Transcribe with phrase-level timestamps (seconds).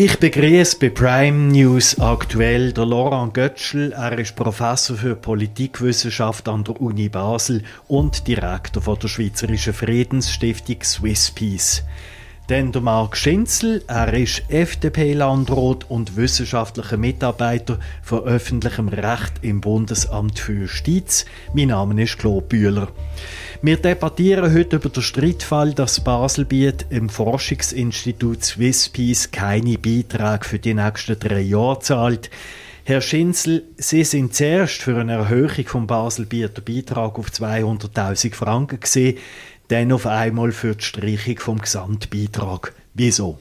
[0.00, 3.90] Ich begrüße bei Prime News aktuell der Laurent Götschel.
[3.90, 10.84] Er ist Professor für Politikwissenschaft an der Uni Basel und Direktor von der Schweizerischen Friedensstiftung
[10.84, 11.82] Swiss Peace.
[12.48, 20.38] Dann der Marc Schinzel, er ist FDP-Landrat und wissenschaftlicher Mitarbeiter von öffentlichem Recht im Bundesamt
[20.38, 21.26] für Justiz.
[21.52, 22.88] Mein Name ist Claude Bühler.
[23.60, 30.58] Wir debattieren heute über den Streitfall, dass Baselbiet im Forschungsinstitut Swiss Peace keine Beiträge für
[30.58, 32.30] die nächsten drei Jahre zahlt.
[32.84, 39.18] Herr Schinzel, Sie sind zuerst für eine Erhöhung vom Baselbieter Beitrag auf 200.000 Franken gesehen,
[39.68, 42.72] dann auf einmal für die Streichung vom Gesamtbeitrag.
[42.94, 43.38] Wieso?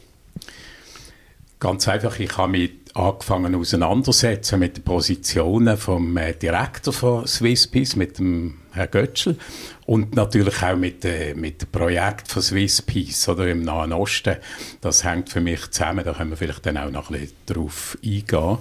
[1.59, 7.95] Ganz einfach, ich habe mich angefangen auseinandersetzen mit den Positionen vom äh, Direktor von Swisspeace,
[7.95, 9.37] mit dem Herrn Götschel
[9.85, 14.37] und natürlich auch mit, äh, mit dem Projekt von Swisspeace oder im Nahen Osten.
[14.81, 17.97] Das hängt für mich zusammen, da können wir vielleicht dann auch noch ein bisschen drauf
[18.03, 18.57] eingehen.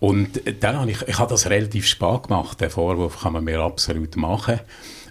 [0.00, 3.58] Und dann habe ich, ich habe das relativ spät gemacht, den Vorwurf kann man mir
[3.60, 4.60] absolut machen.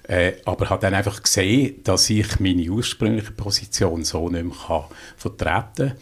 [0.07, 5.89] Äh, aber habe dann einfach gesehen, dass ich meine ursprüngliche Position so nicht mehr vertreten
[5.89, 5.97] kann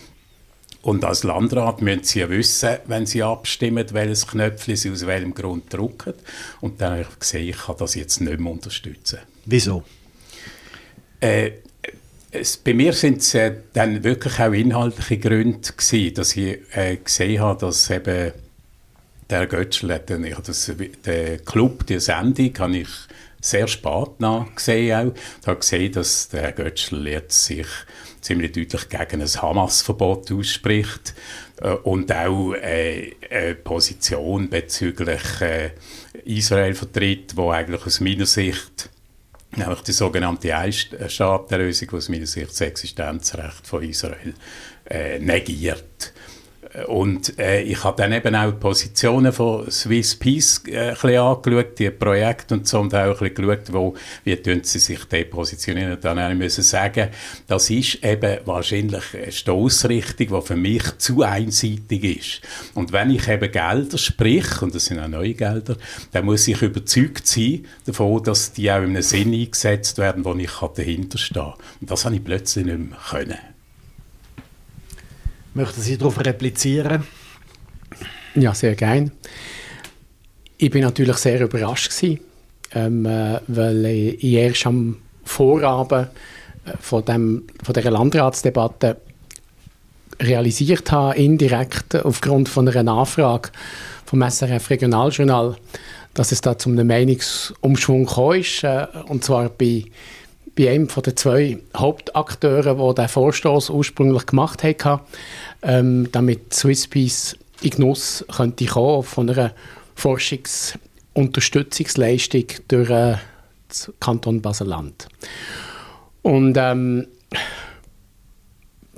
[0.86, 5.34] und als Landrat müssen Sie ja wissen, wenn Sie abstimmen, welches Knöpfchen Sie aus welchem
[5.34, 6.14] Grund drücken.
[6.62, 9.18] Und dann habe ich gesehen, ich kann das jetzt nicht mehr unterstützen.
[9.46, 9.84] Wieso?
[11.20, 11.54] Äh,
[12.30, 16.98] es, bei mir sind es äh, dann wirklich auch inhaltliche Gründe gewesen, dass ich äh,
[16.98, 18.34] gesehen habe, dass eben
[19.28, 20.72] der Götzl dann, ich das,
[21.04, 22.90] der Club, die Sendung, habe ich
[23.46, 24.20] sehr spät
[24.56, 25.14] gesehen auch.
[25.42, 27.68] Ich habe gesehen, dass der Götzl jetzt sich
[28.22, 31.14] ziemlich deutlich gegen ein Hamas-Verbot ausspricht
[31.62, 35.72] äh, und auch äh, eine Position bezüglich äh,
[36.26, 38.90] Israel vertritt, wo eigentlich aus meiner Sicht
[39.56, 44.34] nämlich die sogenannte Einstaatenlösung, die aus meiner Sicht das Existenzrecht von Israel
[44.90, 46.14] äh, negiert.
[46.88, 51.18] Und äh, ich habe dann eben auch die Positionen von Swiss Peace äh, ein bisschen
[51.18, 53.94] angeschaut, die Projekte und so, und auch ein bisschen geschaut, wo,
[54.24, 55.94] wie tun sie sich da positionieren.
[55.94, 57.10] Und dann habe müssen sagen,
[57.48, 62.42] das ist eben wahrscheinlich eine Stossrichtung, die für mich zu einseitig ist.
[62.74, 65.78] Und wenn ich eben Gelder sprich, und das sind auch neue Gelder,
[66.12, 70.34] dann muss ich überzeugt sein davon, dass die auch in einem Sinn eingesetzt werden, wo
[70.36, 71.54] ich dahinter stehe.
[71.82, 73.55] Und das habe ich plötzlich nicht mehr können.
[75.56, 77.06] Möchten Sie darauf replizieren?
[78.36, 79.12] Ja, sehr gerne.
[80.58, 82.20] Ich bin natürlich sehr überrascht gewesen,
[82.74, 86.10] ähm, äh, weil ich erst am Vorabend
[86.66, 88.98] äh, von, dem, von dieser Landratsdebatte
[90.22, 93.52] realisiert habe, indirekt aufgrund von einer Nachfrage
[94.06, 95.56] vom SRF Regionaljournal,
[96.14, 99.86] dass es da zu einem Meinungsumschwung ist, äh, und zwar bei
[100.56, 105.04] bei einem von den zwei Hauptakteuren, die den Vorstoß ursprünglich gemacht haben,
[105.62, 109.54] ähm, damit Swisspeace in Genuss könnte kommen von einer
[109.96, 113.16] Forschungsunterstützungsleistung durch äh,
[113.68, 115.08] das Kanton Basel-Land.
[116.22, 117.08] Und ähm,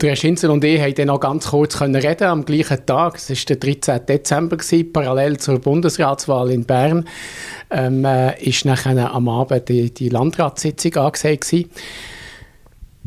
[0.02, 3.16] der Schinzel und ich konnten noch ganz kurz reden am gleichen Tag.
[3.16, 4.06] Es war der 13.
[4.06, 7.06] Dezember, gewesen, parallel zur Bundesratswahl in Bern.
[7.70, 11.40] Ähm, äh, ist nachher am Abend die, die Landratssitzung angesehen.
[11.40, 11.70] Gewesen.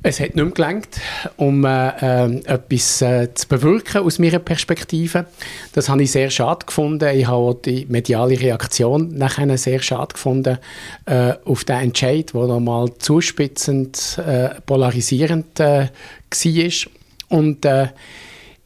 [0.02, 0.98] Es hat nicht mehr gelangt,
[1.36, 1.88] um äh,
[2.24, 5.26] äh, etwas äh, zu bewirken aus meiner Perspektive.
[5.74, 7.14] Das habe ich sehr schade gefunden.
[7.14, 10.56] Ich habe auch die mediale Reaktion nachher sehr schade gefunden
[11.04, 16.90] äh, auf den Entscheid, der nochmal zuspitzend, äh, polarisierend äh, war.
[17.28, 17.88] Und äh,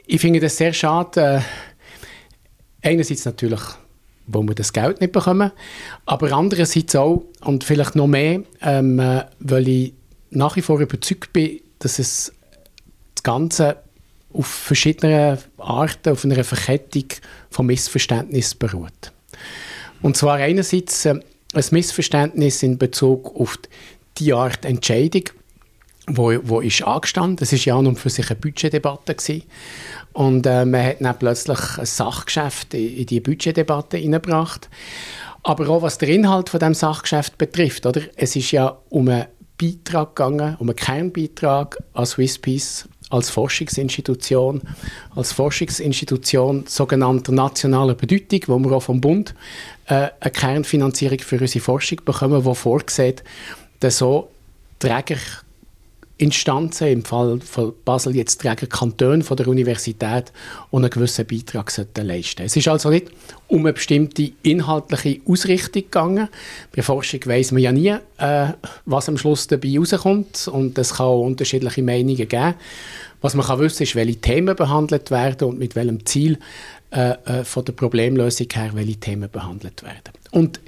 [0.06, 1.43] ich finde das sehr schade.
[2.81, 3.62] einerseits natürlich
[4.27, 5.51] wo wir das Geld nicht bekommen,
[6.06, 8.99] aber andererseits auch, und vielleicht noch mehr, ähm,
[9.39, 9.93] weil ich
[10.34, 12.33] nach wie vor überzeugt bin, dass es
[13.15, 13.77] das Ganze
[14.33, 17.05] auf verschiedene Arten, auf einer Verkettung
[17.50, 19.12] von Missverständnissen beruht.
[20.03, 21.21] Und zwar einerseits äh,
[21.55, 23.59] ein Missverständnis in Bezug auf
[24.19, 25.25] die Art Entscheidung,
[26.06, 27.37] wo, wo ist angestanden.
[27.37, 29.45] Das ist ja an und für sich eine Budgetdebatte gewesen.
[30.13, 34.69] Und äh, man hat dann plötzlich ein Sachgeschäft in, in die Budgetdebatte hineingebracht.
[35.42, 38.03] Aber auch was den Inhalt von dem Sachgeschäft betrifft, oder?
[38.16, 39.28] Es ist ja um eine
[39.60, 44.62] Beitrag gegangen, um einen Kernbeitrag an Swisspeace als Forschungsinstitution,
[45.15, 49.34] als Forschungsinstitution sogenannter nationaler Bedeutung, wo wir auch vom Bund
[49.86, 53.16] äh, eine Kernfinanzierung für unsere Forschung bekommen, die vorgesehen,
[53.80, 54.30] dass so
[54.78, 55.18] Träger
[56.16, 60.33] Instanzen, im Fall von Basel jetzt tragen Kantone von der Universität
[60.71, 63.09] und einen gewissen Beitrag leisten Es ist also nicht
[63.49, 66.28] um eine bestimmte inhaltliche Ausrichtung gegangen.
[66.75, 68.53] Bei Forschung weiss man ja nie, äh,
[68.87, 72.55] was am Schluss dabei rauskommt und es kann auch unterschiedliche Meinungen geben.
[73.21, 76.39] Was man kann wissen ist, welche Themen behandelt werden und mit welchem Ziel
[76.93, 80.13] äh, äh, von der Problemlösung her, welche Themen behandelt werden.
[80.31, 80.61] Und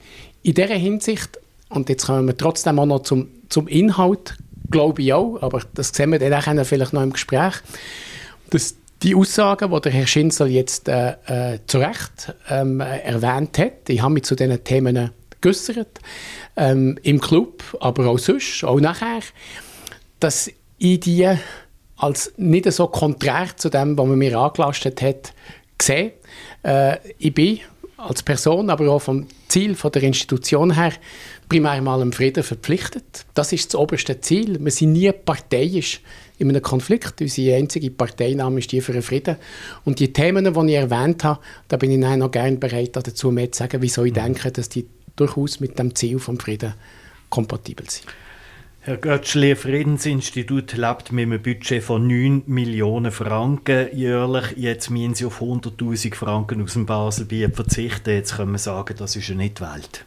[0.42, 1.38] in dieser Hinsicht,
[1.68, 4.36] und jetzt kommen wir trotzdem auch noch zum, zum Inhalt
[4.70, 7.54] glaube ich auch, aber das sehen wir dann vielleicht noch im Gespräch,
[8.50, 13.88] dass die Aussagen, die der Herr Schinzel jetzt äh, äh, zu Recht ähm, erwähnt hat,
[13.88, 15.10] ich habe mich zu diesen Themen
[15.40, 16.00] geäußert,
[16.56, 19.20] ähm, im Club, aber auch sonst, auch nachher,
[20.20, 21.28] dass ich die
[21.96, 25.32] als nicht so konträr zu dem, was man mir angelastet hat,
[25.80, 26.12] sehe.
[26.62, 27.60] Äh, ich bin
[27.96, 30.92] als Person, aber auch vom Ziel von der Institution her
[31.48, 33.26] primär mal im Frieden verpflichtet.
[33.34, 34.58] Das ist das oberste Ziel.
[34.60, 36.00] Wir sind nie parteiisch
[36.38, 37.20] in einem Konflikt.
[37.20, 39.36] Unsere einzige Parteinahme ist die für den Frieden.
[39.84, 43.52] Und die Themen, die ich erwähnt habe, da bin ich noch gerne bereit, dazu mehr
[43.52, 44.16] zu sagen, wieso ich mhm.
[44.16, 46.74] denke, dass die durchaus mit dem Ziel vom Frieden
[47.30, 48.06] kompatibel sind.
[48.80, 54.54] Herr Götzschli, Friedensinstitut lebt mit einem Budget von 9 Millionen Franken jährlich.
[54.56, 58.10] Jetzt müssen Sie auf 100.000 Franken aus dem Baselbiet verzichten.
[58.10, 60.06] Jetzt können wir sagen, das ist ja nicht die Welt.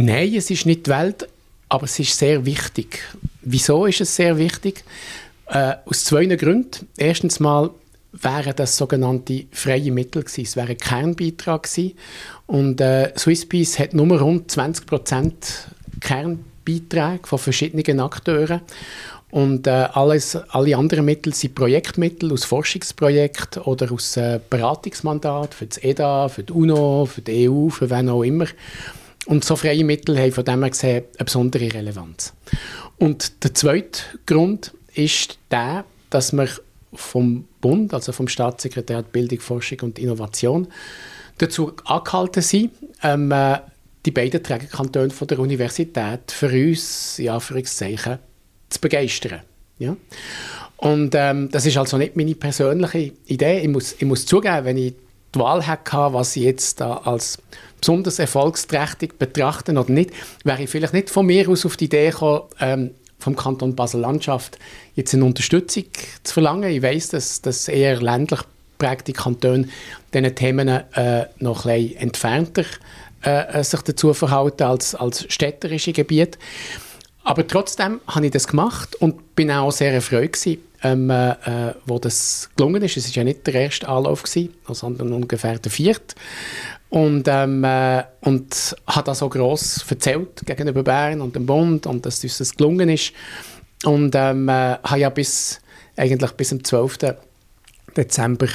[0.00, 1.28] Nein, es ist nicht die Welt,
[1.68, 3.00] aber es ist sehr wichtig.
[3.42, 4.84] Wieso ist es sehr wichtig?
[5.48, 6.86] Äh, aus zwei Gründen.
[6.96, 7.70] Erstens mal
[8.12, 10.42] wären das sogenannte freie Mittel gewesen.
[10.42, 11.94] Es wäre ein Kernbeitrag gewesen.
[12.46, 15.32] Und äh, Swisspeace hat nur rund 20%
[16.00, 18.60] Kernbeiträge von verschiedenen Akteuren.
[19.32, 25.66] Und äh, alles, alle anderen Mittel sind Projektmittel aus Forschungsprojekten oder aus äh, Beratungsmandat für
[25.66, 28.46] das EDA, für die UNO, für die EU, für wen auch immer.
[29.28, 32.32] Und so freie Mittel haben von dem her gesehen eine besondere Relevanz.
[32.96, 36.48] Und der zweite Grund ist der, dass wir
[36.94, 40.68] vom Bund, also vom Staatssekretariat Bildung, Forschung und Innovation,
[41.36, 42.70] dazu angehalten sind,
[43.02, 43.58] ähm, äh,
[44.06, 48.20] die beiden Trägerkantone von der Universität für uns, in Anführungszeichen,
[48.70, 49.42] zu begeistern.
[49.78, 49.94] Ja?
[50.78, 53.60] Und ähm, das ist also nicht meine persönliche Idee.
[53.60, 54.94] Ich muss, ich muss zugeben, wenn ich
[55.34, 57.38] die Wahl hatte, was ich jetzt da als
[57.80, 60.10] besonders erfolgsträchtig betrachten oder nicht,
[60.44, 64.58] wäre ich vielleicht nicht von mir aus auf die Idee gekommen, ähm, vom Kanton Basel-Landschaft
[64.94, 65.84] jetzt eine Unterstützung
[66.22, 66.70] zu verlangen.
[66.70, 68.40] Ich weiß, dass, dass eher ländlich
[68.78, 69.68] prägte Kantone
[70.14, 72.64] diesen Themen äh, noch ein bisschen entfernter
[73.22, 76.38] äh, sich dazu verhalten als, als städterische Gebiete.
[77.24, 81.34] Aber trotzdem habe ich das gemacht und bin auch sehr erfreut gewesen, ähm, äh,
[81.86, 82.96] wo das gelungen ist.
[82.96, 86.14] Es war ja nicht der erste Anlauf, gewesen, sondern ungefähr der vierte.
[86.90, 92.06] Und, ähm, äh, und hat das so gross erzählt gegenüber Bern und dem Bund und
[92.06, 93.12] dass uns das gelungen ist.
[93.84, 95.60] Und ähm, äh, habe ja bis,
[95.96, 96.98] eigentlich bis zum 12.
[98.04, 98.48] Dezember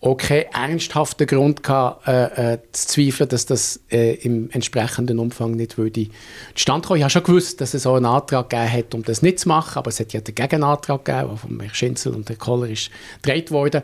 [0.00, 5.52] auch keinen ernsthaften Grund gehabt, äh, äh, zu zweifeln, dass das äh, im entsprechenden Umfang
[5.52, 6.06] nicht würde
[6.54, 6.98] zustande kommen.
[6.98, 9.48] Ich habe schon gewusst, dass es so einen Antrag gegeben hat, um das nicht zu
[9.48, 12.68] machen, aber es hat ja den Gegenantrag gegeben, der von Herrn Schinzel und Herrn Koller
[12.68, 12.90] ist
[13.22, 13.82] gedreht worden.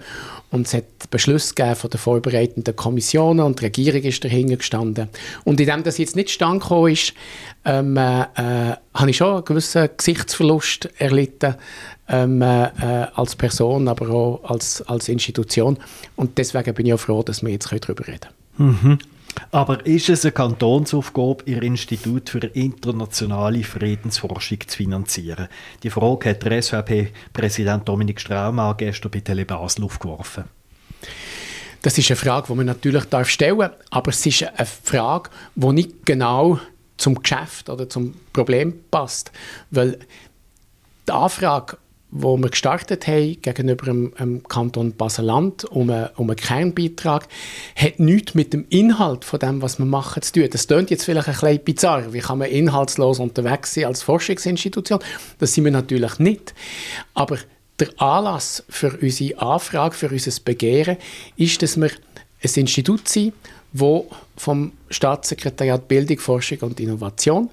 [0.51, 5.09] Und es hat Beschlüsse gegeben von den vorbereitenden Kommissionen und die Regierung ist dahinter gestanden.
[5.43, 7.13] Und indem das jetzt nicht zustande gekommen ist,
[7.65, 11.57] ähm, äh, äh, habe ich schon einen gewissen Gesichtsverlust erlitten,
[12.09, 12.71] ähm, äh,
[13.15, 15.79] als Person, aber auch als, als Institution.
[16.17, 18.79] Und deswegen bin ich auch froh, dass wir jetzt darüber reden können.
[18.83, 18.99] Mhm.
[19.51, 25.49] Aber ist es eine Kantonsaufgabe, Ihr Institut für internationale Friedensforschung zu finanzieren?
[25.83, 30.45] Die Frage hat der SVP-Präsident Dominik Straumann gestern bei Tele Basel aufgeworfen.
[31.83, 35.31] Das ist eine Frage, die man natürlich darf stellen darf, aber es ist eine Frage,
[35.55, 36.59] die nicht genau
[36.97, 39.33] zum Geschäft oder zum Problem passt.
[39.71, 39.99] Weil
[41.07, 41.77] die Anfrage
[42.17, 47.27] wo wir gestartet haben gegenüber dem, dem Kanton Baseland um, eine, um einen Kernbeitrag,
[47.75, 50.49] hat nichts mit dem Inhalt von dem, was wir machen, zu tun.
[50.49, 52.13] Das klingt jetzt vielleicht ein bisschen bizarr.
[52.13, 55.01] Wie kann man inhaltslos unterwegs sein als Forschungsinstitution?
[55.41, 56.55] Das sind wir natürlich nicht.
[57.15, 57.37] Aber
[57.81, 60.99] der Anlass für unsere Anfrage, für unser Begehren,
[61.37, 63.35] ist, dass wir ein Institut sind,
[63.73, 67.51] wo vom Staatssekretariat Bildung, Forschung und Innovation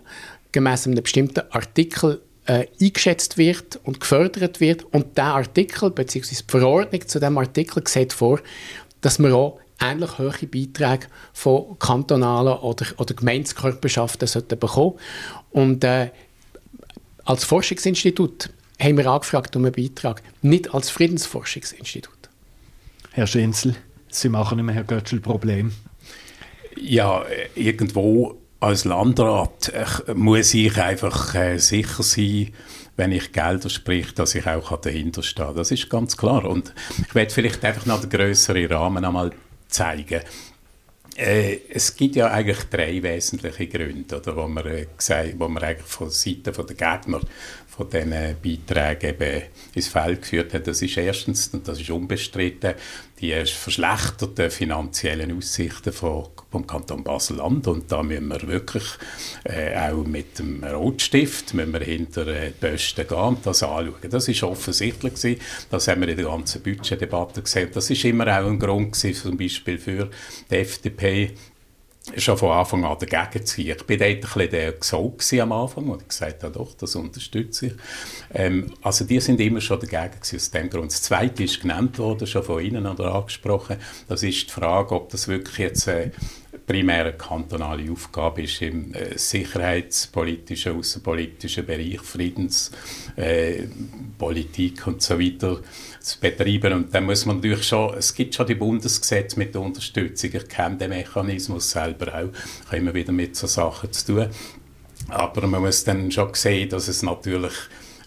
[0.51, 4.84] gemäß einem bestimmten Artikel äh, eingeschätzt wird und gefördert wird.
[4.93, 6.36] Und der Artikel bzw.
[6.36, 8.41] die Verordnung zu dem Artikel sieht vor,
[9.00, 15.00] dass man auch ähnlich hohe Beiträge von kantonalen oder, oder Gemeindekörperschaften sollten bekommen.
[15.51, 16.10] Und äh,
[17.24, 22.29] als Forschungsinstitut haben wir angefragt um einen Beitrag, nicht als Friedensforschungsinstitut.
[23.12, 23.75] Herr Schinzel,
[24.10, 25.72] Sie machen immer Herr Götzl Problem.
[26.75, 27.24] Ja,
[27.55, 32.53] irgendwo als Landrat äh, muss ich einfach äh, sicher sein,
[32.96, 35.53] wenn ich Gelder sprich, dass ich auch dahinter stehe.
[35.53, 36.46] Das ist ganz klar.
[36.46, 36.74] Und
[37.06, 39.32] ich werde vielleicht einfach noch den größeren Rahmen einmal
[39.68, 40.22] zeigen.
[41.15, 45.63] Äh, es gibt ja eigentlich drei wesentliche Gründe, oder, wo, man, äh, gesagt, wo man
[45.63, 47.20] eigentlich von Seiten der Gegner
[47.72, 50.68] von diesen Beiträgen eben ins Feld geführt hat.
[50.68, 52.74] Das ist erstens, und das ist unbestritten,
[53.22, 57.68] die verschlechterten finanziellen Aussichten vom Kanton Basel-Land.
[57.68, 58.84] Und da müssen wir wirklich
[59.46, 64.10] äh, auch mit dem Rotstift müssen wir hinter äh, die Posten gehen und das anschauen.
[64.10, 65.42] Das ist offensichtlich gewesen.
[65.70, 67.70] Das haben wir in der ganzen Budgetdebatte gesehen.
[67.74, 70.10] Das ist immer auch ein Grund gewesen, zum Beispiel für
[70.50, 71.32] die FDP,
[72.18, 73.62] schon von Anfang an dagegen zu.
[73.62, 76.96] Ich war dort ein bisschen der Gesog am Anfang und ich gesagt habe, doch, das
[76.96, 77.74] unterstütze ich.
[78.34, 80.91] Ähm, also die sind immer schon dagegen gewesen, aus dem Grund.
[80.91, 83.77] Das Zweite ist genannt worden, schon von Ihnen oder angesprochen,
[84.08, 86.12] das ist die Frage, ob das wirklich jetzt äh,
[86.65, 95.60] primär eine kantonale Aufgabe ist im äh, sicherheitspolitischen, außenpolitischen Bereich, Friedenspolitik äh, und so weiter
[96.01, 96.74] zu betreiben.
[96.74, 100.31] Und dann muss man natürlich schon, es gibt schon die Bundesgesetze mit der Unterstützung.
[100.34, 102.29] Ich kenne den Mechanismus selber auch.
[102.34, 104.27] Ich habe immer wieder mit so Sachen zu tun.
[105.08, 107.53] Aber man muss dann schon sehen, dass es natürlich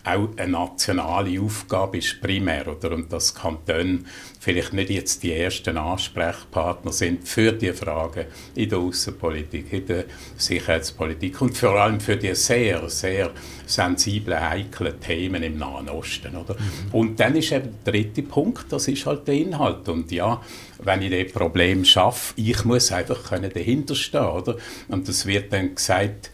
[0.04, 2.92] auch eine nationale Aufgabe ist primär, oder?
[2.92, 4.00] Und dass Kantone
[4.38, 10.04] vielleicht nicht jetzt die ersten Ansprechpartner sind für die Fragen in der Außenpolitik, in der
[10.37, 13.30] Sicherheitspolitik und vor allem für die sehr, sehr
[13.64, 16.54] sensiblen, heiklen Themen im Nahen Osten, oder?
[16.54, 16.92] Mhm.
[16.92, 19.88] Und dann ist eben der dritte Punkt, das ist halt der Inhalt.
[19.88, 20.42] Und ja,
[20.82, 24.56] wenn ich das Problem schaffe, ich muss einfach können dahinter stehen, oder?
[24.88, 26.30] Und das wird dann gesagt,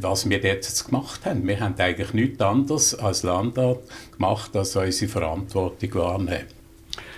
[0.00, 1.46] was wir jetzt gemacht haben.
[1.46, 3.80] Wir haben eigentlich nichts anderes als Landrat
[4.12, 6.46] gemacht, als unsere Verantwortung wahrnehmen.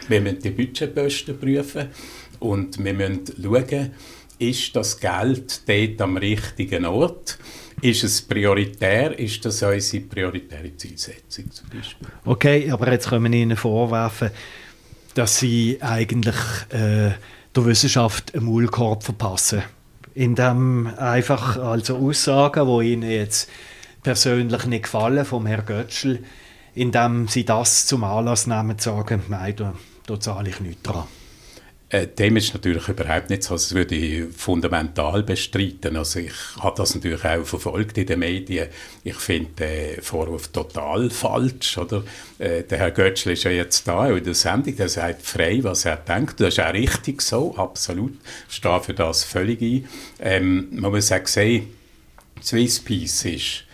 [0.08, 1.88] Wir müssen die Budgetposten prüfen
[2.38, 3.92] und wir müssen schauen,
[4.38, 7.38] ist das Geld dort am richtigen Ort?
[7.82, 9.18] Ist es prioritär?
[9.18, 12.08] Ist das unsere prioritäre Zielsetzung zum Beispiel?
[12.24, 14.30] Okay, aber jetzt können wir Ihnen vorwerfen,
[15.14, 16.36] dass Sie eigentlich
[16.70, 17.10] äh,
[17.54, 19.62] der Wissenschaft einen Maulkorb verpassen
[20.18, 23.48] indem einfach also Aussagen, die Ihnen jetzt
[24.02, 26.24] persönlich nicht gefallen vom Herrn Götschel,
[26.74, 29.74] indem Sie das zum Anlass nehmen, zu sagen, nein, da,
[30.08, 31.04] da zahle ich nichts dran.
[31.90, 35.96] Äh, dem ist natürlich überhaupt nicht so, das würde ich fundamental bestreiten.
[35.96, 38.68] Also ich habe das natürlich auch verfolgt in den Medien.
[39.04, 41.78] Ich finde den Vorwurf total falsch.
[41.78, 42.04] Oder?
[42.38, 45.86] Äh, der Herr Götzl ist ja jetzt da in der Sendung, der sagt frei, was
[45.86, 46.40] er denkt.
[46.40, 48.18] Das ist auch richtig so, absolut.
[48.50, 49.88] Ich stehe für das völlig ein.
[50.20, 51.68] Ähm, man muss auch sehen,
[52.42, 53.64] Swiss Peace ist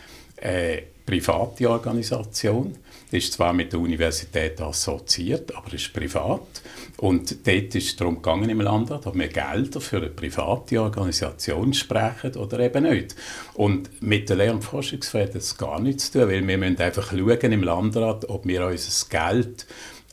[0.40, 2.76] eine private Organisation
[3.14, 6.62] ist zwar mit der Universität assoziiert, aber ist privat.
[6.98, 11.74] Und dort ist es darum gegangen im Land, ob wir Gelder für eine private Organisation
[11.74, 13.16] sprechen oder eben nicht.
[13.54, 16.78] Und mit der Lehr- und Forschungsfreiheit hat das gar nichts zu tun, weil wir müssen
[16.78, 19.66] einfach schauen im Landrat, ob wir unser Geld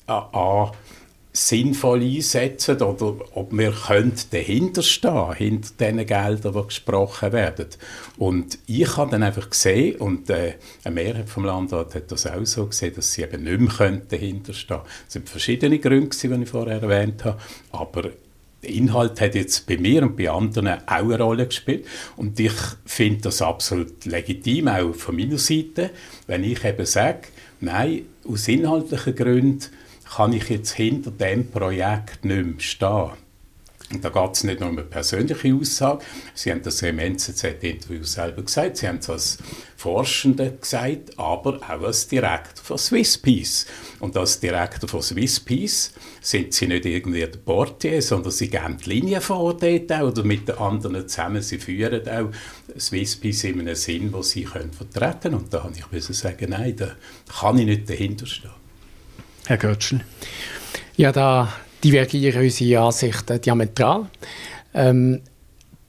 [0.08, 0.72] an
[1.34, 3.74] sinnvoll einsetzen oder ob wir
[4.32, 7.68] dahinter stehen, hinter den Geldern, die gesprochen werden.
[8.18, 12.46] Und ich habe dann einfach gesehen, und äh, eine Mehrheit vom Landrat hat das auch
[12.46, 14.90] so gesehen, dass sie eben nicht mehr dahinter stehen können.
[15.08, 17.40] Es sind verschiedene Gründe, die ich vorher erwähnt habe,
[17.72, 18.12] aber
[18.62, 21.86] der Inhalt hat jetzt bei mir und bei anderen auch eine Rolle gespielt.
[22.18, 22.54] Und ich
[22.86, 25.92] finde das absolut legitim, auch von meiner Seite,
[26.28, 27.22] wenn ich eben sage,
[27.60, 29.66] nein, aus inhaltlichen Gründen
[30.16, 33.12] kann ich jetzt hinter dem Projekt nicht mehr stehen.
[33.94, 36.04] Und da geht es nicht nur um eine persönliche Aussage.
[36.34, 38.78] Sie haben das im NZZ-Interview selber gesagt.
[38.78, 39.38] Sie haben es als
[39.76, 43.66] Forschende gesagt, aber auch als Direktor von Swisspeace.
[44.00, 45.92] Und als Direktor von Swisspeace
[46.22, 50.24] sind Sie nicht irgendwie der Portier, sondern Sie geben die Linie vor dort auch, oder
[50.24, 51.42] mit den anderen zusammen.
[51.42, 52.32] Sie führen auch
[52.80, 55.36] Swisspeace in einem Sinn, wo Sie können vertreten können.
[55.36, 56.96] Und da habe ich sagen, nein, da
[57.40, 58.61] kann ich nicht dahinter stehen.
[59.48, 60.02] Herr Götschel?
[60.98, 61.52] Ja, da
[61.84, 64.08] divergieren unsere Ansichten diametral.
[64.74, 65.22] Ähm,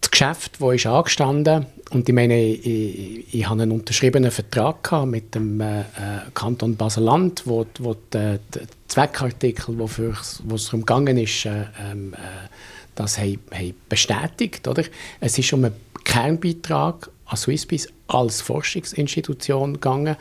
[0.01, 5.35] das Geschäft, das ist angestanden, und ich meine, ich, ich, habe einen unterschriebenen Vertrag mit
[5.35, 5.85] dem äh, äh,
[6.33, 10.41] Kanton Basel-Land, wo, wo die, die Zweckartikel, wofür es
[10.87, 12.49] darum ist, äh, ähm, äh,
[12.95, 14.67] das haben, haben bestätigt.
[14.67, 14.85] Oder?
[15.21, 20.17] Es ist um einen Kernbeitrag an Swissbiz als Forschungsinstitution gegangen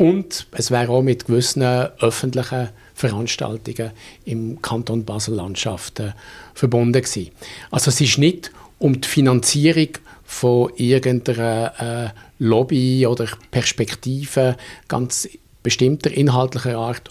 [0.00, 3.90] und es wäre auch mit gewissen öffentlichen Veranstaltungen
[4.24, 6.14] im Kanton Basel-Landschaften
[6.54, 7.32] verbunden gewesen.
[7.70, 9.88] Also es ist nicht um die Finanzierung
[10.24, 14.56] von irgendeiner äh, Lobby oder Perspektive
[14.88, 15.28] ganz
[15.62, 17.10] bestimmter inhaltlicher Art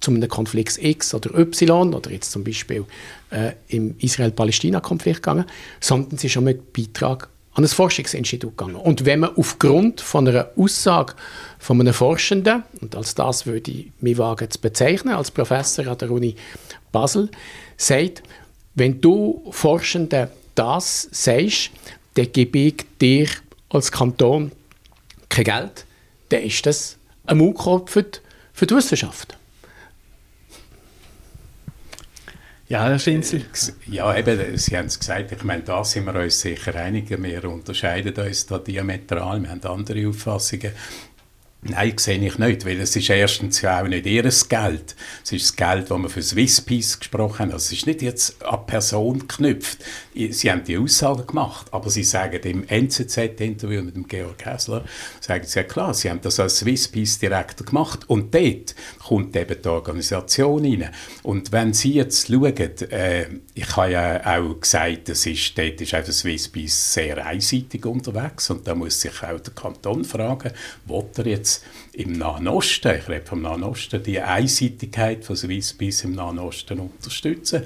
[0.00, 2.86] zu einem Konflikt X oder Y oder jetzt zum Beispiel
[3.28, 5.44] äh, im Israel-Palästina-Konflikt gegangen,
[5.80, 8.76] sondern es ist um einen Beitrag an ein Forschungsinstitut gegangen.
[8.76, 11.14] Und wenn man aufgrund von einer Aussage
[11.58, 15.98] von einem Forschenden, und als das würde ich mich wagen zu bezeichnen, als Professor an
[15.98, 16.36] der Uni
[16.92, 17.28] Basel,
[17.76, 18.22] sagt,
[18.74, 21.70] wenn du Forschende das sagst,
[22.14, 23.28] dann gebe ich dir
[23.68, 24.52] als Kanton
[25.28, 25.84] kein Geld,
[26.28, 29.36] dann ist das ein Maulkorb für die Wissenschaft.
[32.70, 33.42] Ja, Herr Schinzel.
[33.88, 37.10] Ja, eben, Sie haben es gesagt, ich meine, da sind wir uns sicher einig.
[37.10, 40.70] Wir unterscheiden uns da diametral, wir haben andere Auffassungen.
[41.62, 44.96] Nein, sehe ich nicht, weil es ist erstens ja auch nicht ihr Geld.
[45.22, 47.52] Es ist das Geld, das wir für Swisspeace gesprochen haben.
[47.52, 49.84] Also es ist nicht jetzt an Person geknüpft.
[50.14, 54.86] Sie haben die Aussage gemacht, aber Sie sagen im NZZ-Interview mit dem Georg Hässler,
[55.20, 59.68] sagen Sie ja klar, Sie haben das als Swisspeace-Direktor gemacht und dort kommt eben die
[59.68, 60.88] Organisation rein.
[61.22, 65.92] Und wenn Sie jetzt schauen, äh, ich habe ja auch gesagt, das ist, dort ist
[65.92, 70.52] einfach Swisspeace sehr einseitig unterwegs und da muss sich auch der Kanton fragen,
[70.86, 75.36] will er jetzt jetzt im Nahen Osten, ich rede vom Nahen Osten, die Einseitigkeit von
[75.36, 77.64] Swissbiz im Nahen Osten unterstützen.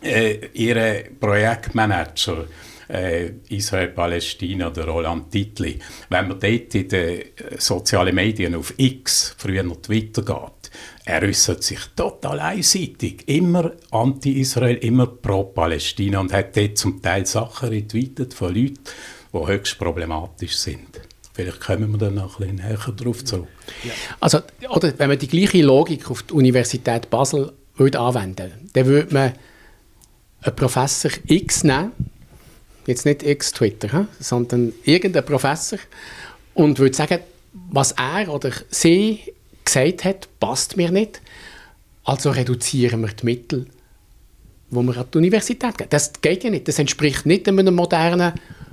[0.00, 2.46] Äh, ihre Projektmanager
[2.88, 5.78] äh, Israel-Palästina, der Roland Titli,
[6.08, 7.22] wenn man dort in den
[7.58, 10.70] sozialen Medien auf X, früher noch Twitter geht,
[11.04, 17.68] er äußert sich total einseitig, immer anti-Israel, immer pro-Palästina und hat dort zum Teil Sachen
[17.68, 18.80] retweetet von Leuten,
[19.32, 21.11] die höchst problematisch sind.
[21.34, 23.48] Vielleicht kommen wir dann noch ein bisschen näher darauf zurück.
[23.84, 23.92] Ja.
[24.20, 29.14] Also, oder wenn man die gleiche Logik auf die Universität Basel würde anwenden dann würde
[29.14, 29.32] man
[30.42, 31.92] einen Professor X nehmen,
[32.86, 35.78] jetzt nicht X-Twitter, sondern irgendeinen Professor,
[36.54, 37.20] und würde sagen,
[37.70, 39.20] was er oder sie
[39.64, 41.22] gesagt hat, passt mir nicht,
[42.04, 43.66] also reduzieren wir die Mittel,
[44.70, 45.90] die wir an die Universität geben.
[45.90, 48.32] Das geht ja nicht, das entspricht nicht einem modernen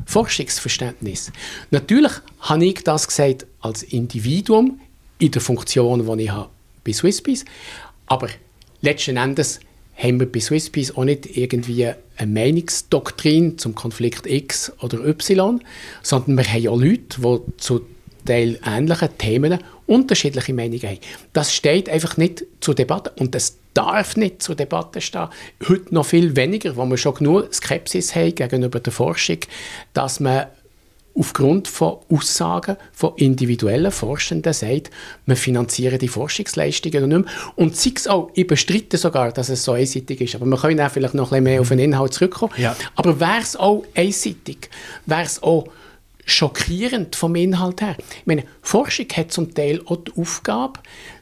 [0.10, 1.32] Forschungsverständnis.
[1.70, 4.80] Natürlich habe ich das gesagt als Individuum
[5.20, 6.50] in der Funktion, die ich habe
[6.84, 7.46] bei Swissbees,
[8.08, 8.30] aber
[8.82, 9.60] letzten Endes
[9.96, 15.62] haben wir bei Swissbees auch nicht irgendwie eine Meinungsdoktrin zum Konflikt X oder Y,
[16.01, 17.82] sondern wir haben ja Leute, die zu
[18.25, 21.00] Teil ähnlichen Themen unterschiedliche Meinungen haben.
[21.34, 25.29] Das steht einfach nicht zur Debatte und das darf nicht zur Debatte stehen.
[25.68, 29.40] Heute noch viel weniger, wo wir schon genug Skepsis haben gegenüber der Forschung,
[29.94, 30.48] dass man
[31.16, 34.90] aufgrund von Aussagen von individuellen Forschenden sagt,
[35.25, 37.33] wir finanzieren die Forschungsleistungen nicht mehr.
[37.55, 40.79] Und sei es auch, ich bestreite sogar, dass es so einseitig ist, aber wir können
[40.79, 42.53] auch vielleicht noch ein bisschen mehr auf den Inhalt zurückkommen.
[42.57, 42.75] Ja.
[42.96, 44.70] Aber wäre es auch einseitig,
[45.07, 45.68] wäre es auch
[46.29, 47.96] schockierend vom Inhalt her.
[48.00, 50.79] Ich meine, Forschung hat zum Teil auch die Aufgabe,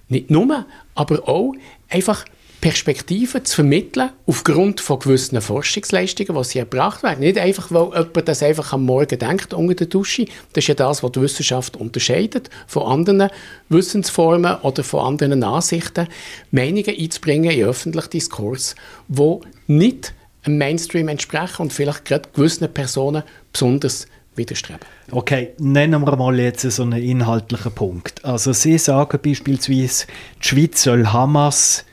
[0.09, 0.65] nicht nur,
[0.95, 1.53] aber auch
[1.89, 2.25] einfach
[2.59, 7.19] Perspektiven zu vermitteln aufgrund von gewissen Forschungsleistungen, die sie erbracht werden.
[7.19, 10.25] Nicht einfach, weil jemand das einfach am Morgen denkt unter der Dusche.
[10.53, 13.29] Das ist ja das, was die Wissenschaft unterscheidet von anderen
[13.69, 16.07] Wissensformen oder von anderen Ansichten,
[16.49, 18.75] Meinungen einzubringen in öffentlichen Diskurs,
[19.07, 24.87] wo nicht einem Mainstream entsprechen und vielleicht gerade gewissen Personen besonders widerstreben.
[25.11, 28.23] Okay, nennen wir mal jetzt so einen inhaltlichen Punkt.
[28.23, 30.05] Also Sie sagen beispielsweise,
[30.41, 31.85] die Schweiz soll Hamas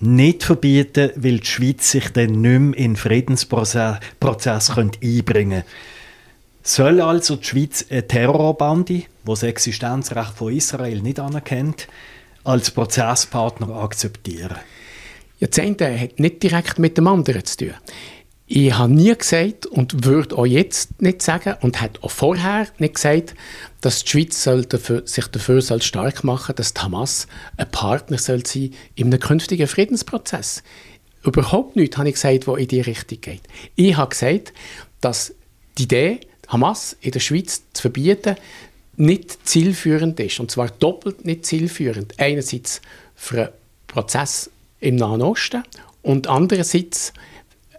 [0.00, 5.64] nicht verbieten, weil die Schweiz sich dann nicht mehr in den Friedensprozess einbringen könnte.
[6.64, 11.88] Soll also die Schweiz eine Terrorbande, die das Existenzrecht von Israel nicht anerkennt,
[12.44, 14.56] als Prozesspartner akzeptieren?
[15.40, 17.74] Ja, das eine hat nicht direkt mit dem anderen zu tun.
[18.54, 22.96] Ich habe nie gesagt und würde auch jetzt nicht sagen und hat auch vorher nicht
[22.96, 23.34] gesagt,
[23.80, 28.18] dass die Schweiz dafür, sich dafür soll stark machen soll, dass die Hamas ein Partner
[28.18, 30.62] soll sein in einem künftigen Friedensprozess.
[31.24, 33.40] Überhaupt nichts habe ich gesagt, was in die Richtung geht.
[33.74, 34.52] Ich habe gesagt,
[35.00, 35.32] dass
[35.78, 38.36] die Idee, Hamas in der Schweiz zu verbieten,
[38.98, 40.40] nicht zielführend ist.
[40.40, 42.20] Und zwar doppelt nicht zielführend.
[42.20, 42.82] Einerseits
[43.16, 43.52] für einen
[43.86, 45.62] Prozess im Nahen Osten
[46.02, 47.14] und andererseits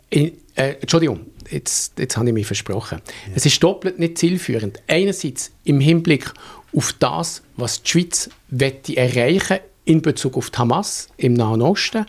[0.09, 3.01] in, äh, Entschuldigung, jetzt, jetzt habe ich mich versprochen.
[3.27, 3.33] Ja.
[3.35, 4.81] Es ist doppelt nicht zielführend.
[4.87, 6.31] Einerseits im Hinblick
[6.75, 12.05] auf das, was die Schweiz wette erreichen in Bezug auf die Hamas im Nahen Osten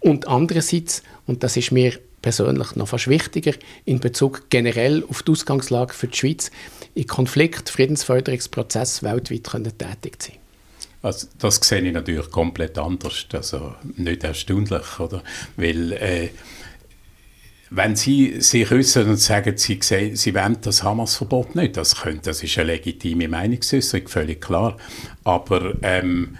[0.00, 3.52] und andererseits, und das ist mir persönlich noch fast wichtiger,
[3.84, 6.50] in Bezug generell auf die Ausgangslage für die Schweiz,
[6.94, 10.36] in Konflikt, Friedensförderungsprozess weltweit können tätig sein.
[11.02, 15.22] Also das sehe ich natürlich komplett anders, also nicht erstaunlich, oder?
[15.56, 16.28] Weil äh,
[17.74, 22.20] wenn Sie sich äußern und sagen, Sie, sehen, Sie wollen das Hamas-Verbot nicht, das, können,
[22.22, 24.76] das ist eine legitime Meinungsäußerung, völlig klar.
[25.24, 26.36] Aber ähm,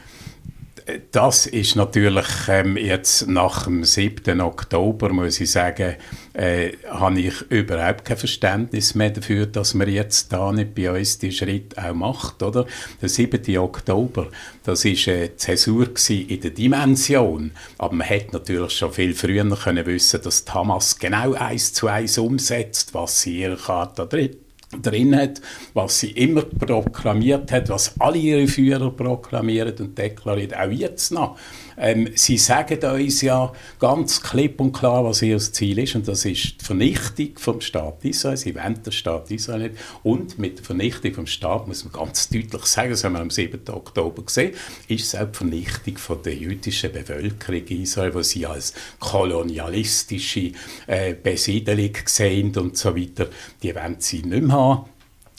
[1.13, 4.41] das ist natürlich ähm, jetzt nach dem 7.
[4.41, 5.97] Oktober, muss ich sagen,
[6.33, 11.19] äh, habe ich überhaupt kein Verständnis mehr dafür, dass man jetzt da nicht bei uns
[11.19, 12.67] die Schritt auch macht, oder?
[13.01, 13.59] Der 7.
[13.59, 14.29] Oktober,
[14.65, 19.87] das ist eine Zäsur in der Dimension, aber man hätte natürlich schon viel früher können
[19.87, 24.42] wissen, dass Hamas genau eins zu eins umsetzt, was sie ihrer Charta drin
[24.81, 25.41] drin hat,
[25.75, 31.39] was sie immer proklamiert hat, was alle ihre Führer proklamieren und deklarieren, auch jetzt noch.
[31.77, 36.25] Ähm, sie sagen uns ja ganz klipp und klar, was ihr Ziel ist, und das
[36.25, 38.37] ist die Vernichtung vom Staat Israel.
[38.37, 39.75] Sie wollen den Staat Israel nicht.
[40.03, 43.31] Und mit der Vernichtung vom Staat muss man ganz deutlich sagen, das haben wir am
[43.31, 43.61] 7.
[43.69, 44.53] Oktober gesehen,
[44.89, 50.53] ist es auch die Vernichtung von der jüdischen Bevölkerung Israel, die sie als kolonialistische
[50.87, 53.29] äh, Besiedelung sehen und so weiter.
[53.63, 54.92] Die wollen sie nicht mehr haben.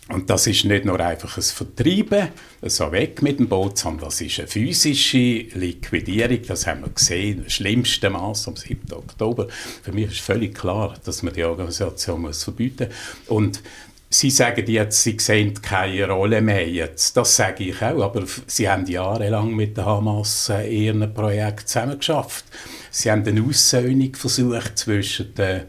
[0.10, 2.28] Und das ist nicht nur einfach ein Vertreiben,
[2.64, 6.42] so weg mit dem Boot, sondern das ist eine physische Liquidierung.
[6.46, 8.92] Das haben wir gesehen, das schlimmste Maß am 7.
[8.92, 9.48] Oktober.
[9.82, 13.30] Für mich ist völlig klar, dass man die Organisation muss verbieten muss.
[13.30, 13.64] Und
[14.10, 17.18] Sie sagen jetzt, Sie sehen keine Rolle mehr jetzt.
[17.18, 22.46] Das sage ich auch, aber Sie haben jahrelang mit der Hamas äh, Ihren Projekt zusammengeschafft.
[22.92, 25.62] Sie haben eine Aussöhnung versucht zwischen den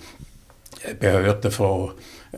[1.00, 1.92] Behörden von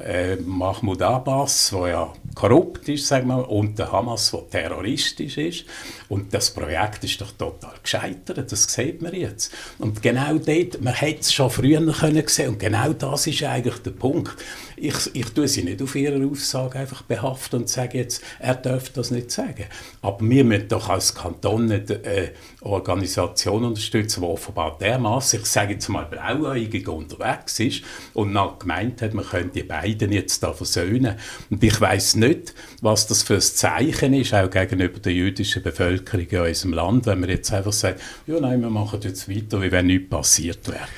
[0.04, 5.64] äh, Mahmoud Abbas, der ja korrupt ist, sagen wir, und der Hamas, der terroristisch ist.
[6.08, 9.52] Und das Projekt ist doch total gescheitert, das sieht man jetzt.
[9.78, 13.78] Und genau dort, man hätte es schon früher können sehen und genau das ist eigentlich
[13.78, 14.36] der Punkt.
[14.76, 18.90] Ich, ich tue sie nicht auf ihre Aussage einfach behaften und sage jetzt, er darf
[18.90, 19.64] das nicht sagen.
[20.02, 22.28] Aber wir müssen doch als Kanton nicht eine äh,
[22.60, 27.82] Organisation unterstützen, die offenbar dermaßen, ich sage jetzt mal, blauäugig unterwegs ist
[28.12, 31.16] und noch gemeint hat, man könnte die beiden jetzt da versöhnen.
[31.50, 36.26] Und ich weiß nicht, was das für ein Zeichen ist, auch gegenüber der jüdischen Bevölkerung
[36.26, 39.72] in unserem Land, wenn man jetzt einfach sagt, ja nein, wir machen jetzt weiter, wie
[39.72, 40.88] wenn nichts passiert wäre.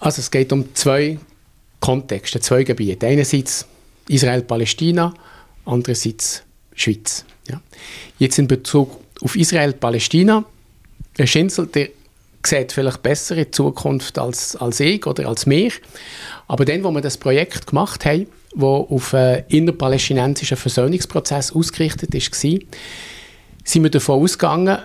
[0.00, 1.18] Also es geht um zwei
[1.80, 3.06] Kontexte, zwei Gebiete.
[3.06, 3.66] Einerseits
[4.08, 5.14] Israel-Palästina,
[5.64, 6.42] andererseits
[6.74, 7.24] Schweiz.
[7.48, 7.60] Ja.
[8.18, 10.44] Jetzt in Bezug auf Israel-Palästina,
[11.16, 11.90] Herr Schinzel, der
[12.46, 15.70] sieht vielleicht besser in Zukunft als, als ich oder als mir.
[16.48, 22.44] Aber dann, wo wir das Projekt gemacht haben, wo auf einen innerpalästinensischen Versöhnungsprozess ausgerichtet ist,
[22.44, 22.58] war,
[23.64, 24.78] sind wir davon ausgegangen,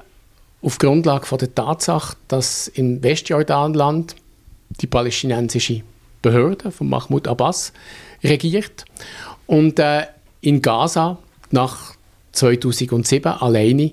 [0.61, 4.15] auf Grundlage von der Tatsache, dass im Westjordanland
[4.81, 5.83] die palästinensische
[6.21, 7.73] Behörde von Mahmoud Abbas
[8.23, 8.85] regiert
[9.45, 10.07] und äh,
[10.41, 11.17] in Gaza
[11.51, 11.93] nach
[12.33, 13.91] 2007 alleine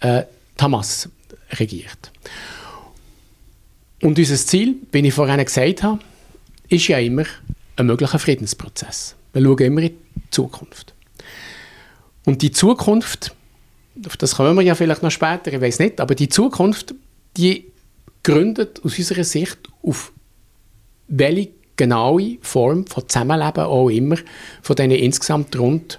[0.00, 0.22] äh,
[0.60, 1.08] Hamas
[1.52, 2.12] regiert.
[4.06, 5.98] Und unser Ziel, wie ich vorhin gesagt habe,
[6.68, 7.24] ist ja immer
[7.74, 9.16] ein möglicher Friedensprozess.
[9.32, 10.94] Wir schauen immer in die Zukunft.
[12.24, 13.34] Und die Zukunft,
[14.06, 16.94] auf das kommen wir ja vielleicht noch später, ich weiß nicht, aber die Zukunft,
[17.36, 17.72] die
[18.22, 20.12] gründet aus unserer Sicht auf
[21.08, 24.18] welche genaue Form von Zusammenleben auch immer
[24.62, 25.98] von diesen insgesamt rund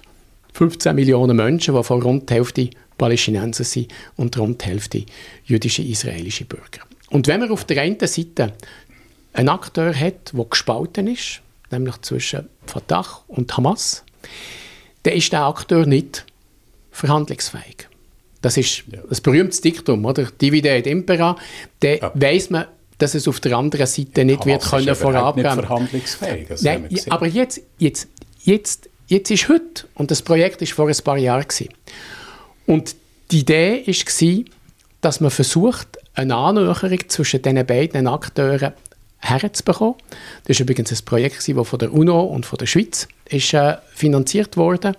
[0.54, 5.04] 15 Millionen Menschen, die von rund die Hälfte Palästinenser sind und rund die Hälfte
[5.44, 6.87] jüdische israelische Bürger.
[7.10, 8.52] Und wenn man auf der einen Seite
[9.32, 11.40] einen Akteur hat, der gespalten ist,
[11.70, 14.04] nämlich zwischen Fatah und Hamas,
[15.02, 16.24] dann ist der Akteur nicht
[16.90, 17.88] verhandlungsfähig.
[18.42, 19.00] Das ist ja.
[19.08, 20.24] das berühmte Diktum, oder?
[20.40, 21.36] Divide et impera.
[21.80, 22.12] Dann ja.
[22.14, 22.66] weiss man,
[22.98, 25.46] dass es auf der anderen Seite nicht Hamas wird können vorabgehen.
[25.46, 26.48] Nicht verhandlungsfähig.
[26.62, 28.08] Nein, aber jetzt, jetzt,
[28.42, 31.68] jetzt, jetzt ist heute und das Projekt ist vor ein paar Jahren gewesen.
[32.66, 32.96] Und
[33.30, 34.44] die Idee war,
[35.00, 38.72] dass man versucht, eine Annäherung zwischen diesen beiden Akteuren
[39.20, 39.94] herzubekommen.
[40.44, 43.76] Das war übrigens ein Projekt, das von der UNO und von der Schweiz ist, äh,
[43.94, 44.94] finanziert wurde.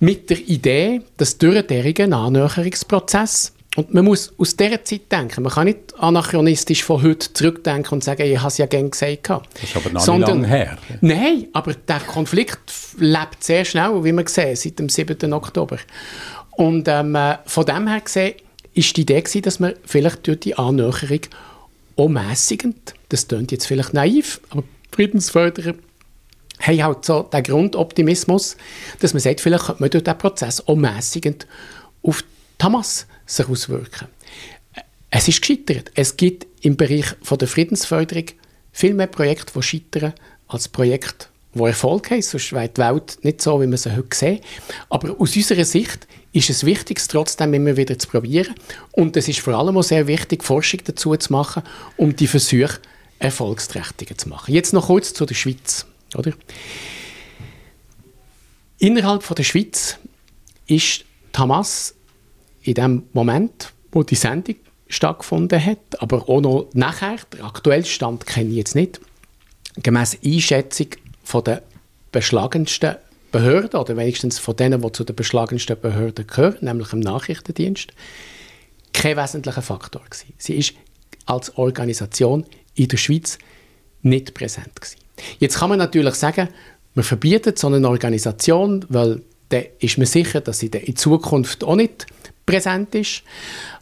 [0.00, 5.44] Mit der Idee, dass durch diesen Annäherungsprozess und man muss aus dieser Zeit denken.
[5.44, 9.30] Man kann nicht anachronistisch von heute zurückdenken und sagen, ich habe es ja gerne gesagt.
[9.30, 10.78] Das ist aber noch Sondern, nicht lange her.
[11.00, 12.60] Nein, aber der Konflikt
[12.98, 15.32] lebt sehr schnell, wie wir sehen, seit dem 7.
[15.32, 15.78] Oktober.
[16.50, 18.34] Und ähm, äh, von dem her gesehen,
[18.74, 21.20] ist die Idee gewesen, dass man vielleicht durch die Annäherung
[21.96, 25.74] auch mässigend, das klingt jetzt vielleicht naiv, aber Friedensförderer
[26.60, 28.56] haben halt so den Grundoptimismus,
[29.00, 31.46] dass man sagt, vielleicht könnte man durch diesen Prozess auch mässigend
[32.02, 34.08] auf die Hamas sich auswirken.
[35.10, 35.90] Es ist gescheitert.
[35.94, 38.26] Es gibt im Bereich von der Friedensförderung
[38.72, 40.14] viel mehr Projekte, die scheitern,
[40.48, 42.22] als Projekte, die Erfolg haben.
[42.22, 44.40] Sonst wäre die Welt nicht so, wie wir sie heute sehen.
[44.88, 48.54] Aber aus unserer Sicht ist es wichtig, es trotzdem immer wieder zu probieren.
[48.92, 51.62] Und es ist vor allem auch sehr wichtig, Forschung dazu zu machen,
[51.96, 52.80] um die Versuche
[53.18, 54.54] erfolgsträchtiger zu machen.
[54.54, 55.86] Jetzt noch kurz zu der Schweiz.
[56.16, 56.32] Oder?
[58.78, 59.98] Innerhalb von der Schweiz
[60.66, 61.04] ist
[61.36, 61.94] Hamas
[62.62, 64.56] in dem Moment, wo die Sendung
[64.88, 69.00] stattgefunden hat, aber auch noch nachher, der aktuelle Stand kenne ich jetzt nicht,
[69.82, 70.88] gemäß Einschätzung
[71.24, 71.62] von der
[72.10, 72.96] beschlagensten
[73.32, 77.88] Behörden oder wenigstens von denen, die zu den beschlagensten Behörden gehören, nämlich im Nachrichtendienst,
[78.92, 80.34] kein wesentlicher Faktor gewesen.
[80.38, 80.74] Sie ist
[81.26, 83.38] als Organisation in der Schweiz
[84.02, 84.98] nicht präsent gewesen.
[85.38, 86.48] Jetzt kann man natürlich sagen,
[86.94, 91.76] man verbietet so eine Organisation, weil dann ist man sicher, dass sie in Zukunft auch
[91.76, 92.06] nicht
[92.46, 93.22] präsent ist.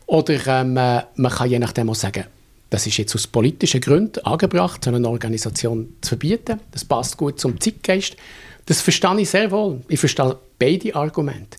[0.07, 2.25] Oder ähm, äh, man kann je nachdem auch sagen,
[2.71, 6.61] das ist jetzt aus politischen Gründen angebracht, so eine Organisation zu verbieten.
[6.71, 8.17] Das passt gut zum Zeitgeist.
[8.71, 9.81] Das verstehe ich sehr wohl.
[9.89, 11.59] Ich verstehe beide Argumente.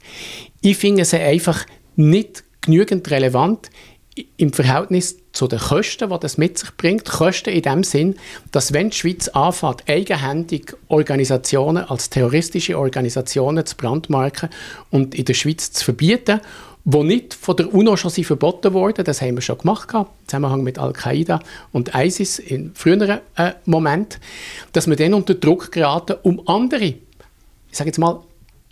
[0.62, 1.65] Ich finde sie einfach
[1.97, 3.69] nicht genügend relevant
[4.38, 7.04] im Verhältnis zu den Kosten, die das mit sich bringt.
[7.04, 8.15] Kosten in dem Sinn,
[8.54, 14.47] dass wenn die Schweiz anfängt, eigenhändig Organisationen als terroristische Organisationen zu brandmarken
[14.89, 16.39] und in der Schweiz zu verbieten,
[16.84, 20.06] wo nicht von der UNO schon sind verboten wurden, das haben wir schon gemacht, im
[20.26, 21.39] Zusammenhang mit Al-Qaida
[21.72, 24.20] und ISIS in früheren äh, Momenten,
[24.74, 26.98] dass wir dann unter Druck geraten, um andere, ich
[27.72, 28.22] sage jetzt mal,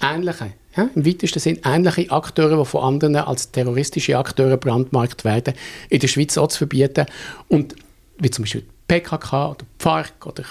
[0.01, 5.53] ähnliche ja, im weitesten Sinn ähnliche Akteure, die von anderen als terroristische Akteure brandmarkt werden,
[5.89, 7.05] in der Schweiz auch zu verbieten.
[7.47, 7.75] Und
[8.19, 10.43] wie zum Beispiel PKK oder FARC oder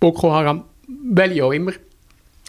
[0.00, 1.72] Boko Haram, welche auch immer.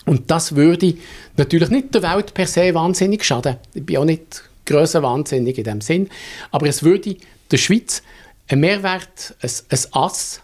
[0.05, 0.95] Und das würde
[1.35, 3.57] natürlich nicht der Welt per se wahnsinnig schaden.
[3.73, 6.09] Ich bin auch nicht grösser wahnsinnig in dem Sinn.
[6.51, 7.17] Aber es würde
[7.51, 8.03] der Schweiz
[8.47, 10.41] einen Mehrwert, ein, ein Ass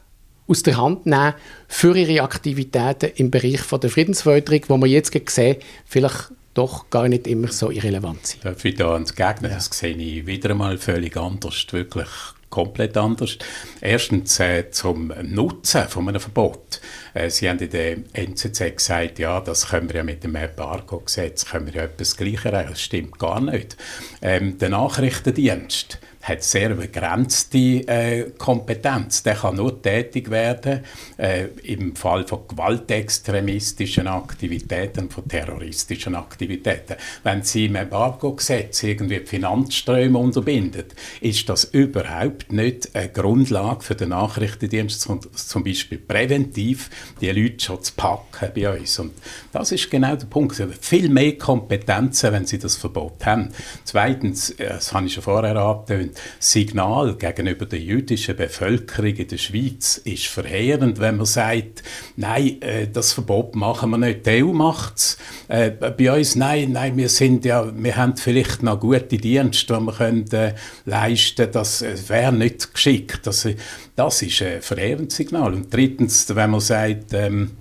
[0.48, 1.34] aus der Hand nehmen
[1.68, 7.08] für ihre Aktivitäten im Bereich von der Friedensförderung, wo man jetzt sehen, vielleicht doch gar
[7.08, 8.44] nicht immer so irrelevant sind.
[8.44, 9.52] Darf ich da entgegnen?
[9.52, 9.58] Ja.
[9.58, 12.10] Das sehe ich wieder einmal völlig anders, wirklich
[12.52, 13.40] komplett anders.
[13.82, 16.80] Erstens äh, zum Nutzen von einem Verbot.
[17.16, 21.46] Äh, Sie haben in der NZZ gesagt, ja, das können wir ja mit dem Embargo-Gesetz,
[21.46, 22.70] können wir ja etwas Gleiches erreichen.
[22.70, 23.76] Das stimmt gar nicht.
[24.22, 29.24] Ähm, der Nachrichtendienst hat sehr begrenzte äh, Kompetenz.
[29.24, 30.82] Der kann nur tätig werden
[31.18, 36.96] äh, im Fall von gewaltextremistischen Aktivitäten, von terroristischen Aktivitäten.
[37.24, 44.10] Wenn Sie im Embargo-Gesetz irgendwie Finanzströme unterbindet, ist das überhaupt nicht eine Grundlage für den
[44.10, 49.00] Nachrichtendienst, zum, zum Beispiel präventiv die Leute schon zu packen bei uns.
[49.00, 49.14] Und
[49.52, 50.56] das ist genau der Punkt.
[50.56, 53.50] Sie haben viel mehr Kompetenzen, wenn Sie das Verbot haben.
[53.84, 59.38] Zweitens, äh, das habe ich schon vorher angetönt, Signal gegenüber der jüdischen Bevölkerung in der
[59.38, 61.84] Schweiz ist verheerend, wenn man sagt,
[62.16, 65.18] nein, äh, das Verbot machen wir nicht, die EU macht es.
[65.48, 69.80] Äh, bei uns, nein, nein, wir sind ja, wir haben vielleicht noch gute Dienste, die
[69.86, 70.54] wir können, äh,
[70.86, 73.28] leisten das äh, wäre nicht geschickt.
[73.28, 73.48] Das,
[73.96, 75.54] das ist ein verheerendes Signal.
[75.54, 77.52] Und drittens, wenn man sagt, ähm,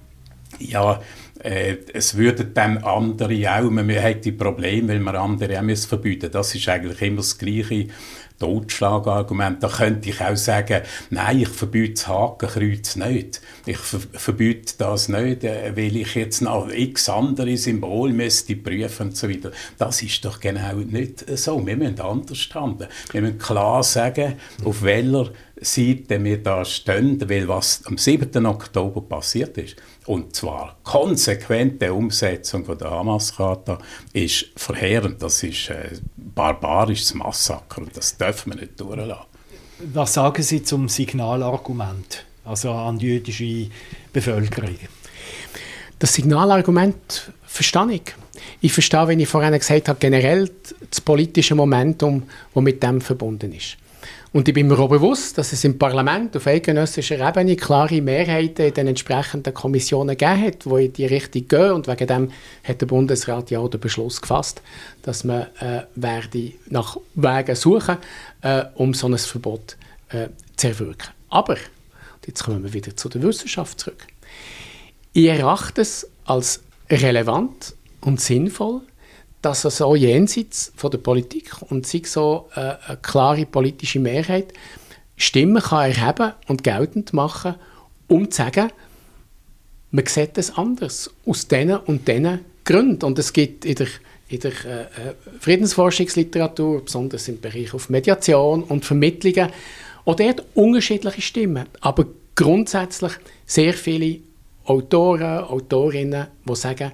[0.58, 1.00] ja,
[1.42, 6.32] äh, es würden dann andere auch, man hätte Probleme, weil man andere auch verbieten müssen.
[6.32, 7.86] Das ist eigentlich immer das Gleiche.
[8.40, 9.62] Totschlagargument.
[9.62, 13.40] Da könnte ich auch sagen, nein, ich verbiete das Hakenkreuz nicht.
[13.66, 19.08] Ich ver verbiete das nicht, äh, weil ich jetzt noch x andere Symbole müsste prüfen
[19.08, 19.52] und so weiter.
[19.78, 21.64] Das ist doch genau nicht so.
[21.64, 22.90] Wir müssen anders handeln.
[23.12, 28.46] Wir müssen klar sagen, auf welcher Seite wir da stehen, weil was am 7.
[28.46, 29.76] Oktober passiert ist,
[30.10, 33.78] und zwar konsequente Umsetzung von der Hamas-Charta,
[34.12, 35.22] ist verheerend.
[35.22, 39.22] Das ist ein barbarisches Massaker und das dürfen wir nicht durchlassen.
[39.94, 43.70] Was sagen Sie zum Signalargument, also an die jüdische
[44.12, 44.78] Bevölkerung?
[46.00, 48.14] Das Signalargument verstehe ich.
[48.60, 50.50] Ich verstehe, wenn ich vorhin gesagt habe, generell
[50.90, 53.76] das politische Momentum, das mit dem verbunden ist.
[54.32, 58.66] Und ich bin mir auch bewusst, dass es im Parlament auf eidgenössischer Ebene klare Mehrheiten
[58.66, 61.72] in den entsprechenden Kommissionen gegeben hat, die in die Richtung gehen.
[61.72, 62.30] Und wegen dem
[62.62, 64.62] hat der Bundesrat ja auch den Beschluss gefasst,
[65.02, 67.96] dass man äh, werde nach Wegen suchen,
[68.42, 69.76] äh, um so ein Verbot
[70.10, 71.08] äh, zu erwirken.
[71.28, 71.56] Aber,
[72.24, 74.06] jetzt kommen wir wieder zu der Wissenschaft zurück.
[75.12, 78.82] Ich erachte es als relevant und sinnvoll,
[79.42, 84.52] dass er so jenseits von der Politik und sich so äh, eine klare politische Mehrheit
[85.16, 87.56] Stimmen kann erheben und geltend machen,
[88.08, 88.70] um zu sagen,
[89.90, 93.04] man sieht es anders, aus diesen und diesen Gründen.
[93.04, 93.88] Und es gibt in der,
[94.28, 94.86] in der äh, äh,
[95.40, 99.50] Friedensforschungsliteratur, besonders im Bereich auf Mediation und Vermittlungen,
[100.06, 103.12] auch dort unterschiedliche Stimmen, aber grundsätzlich
[103.44, 104.20] sehr viele
[104.64, 106.92] Autoren, Autorinnen, die sagen,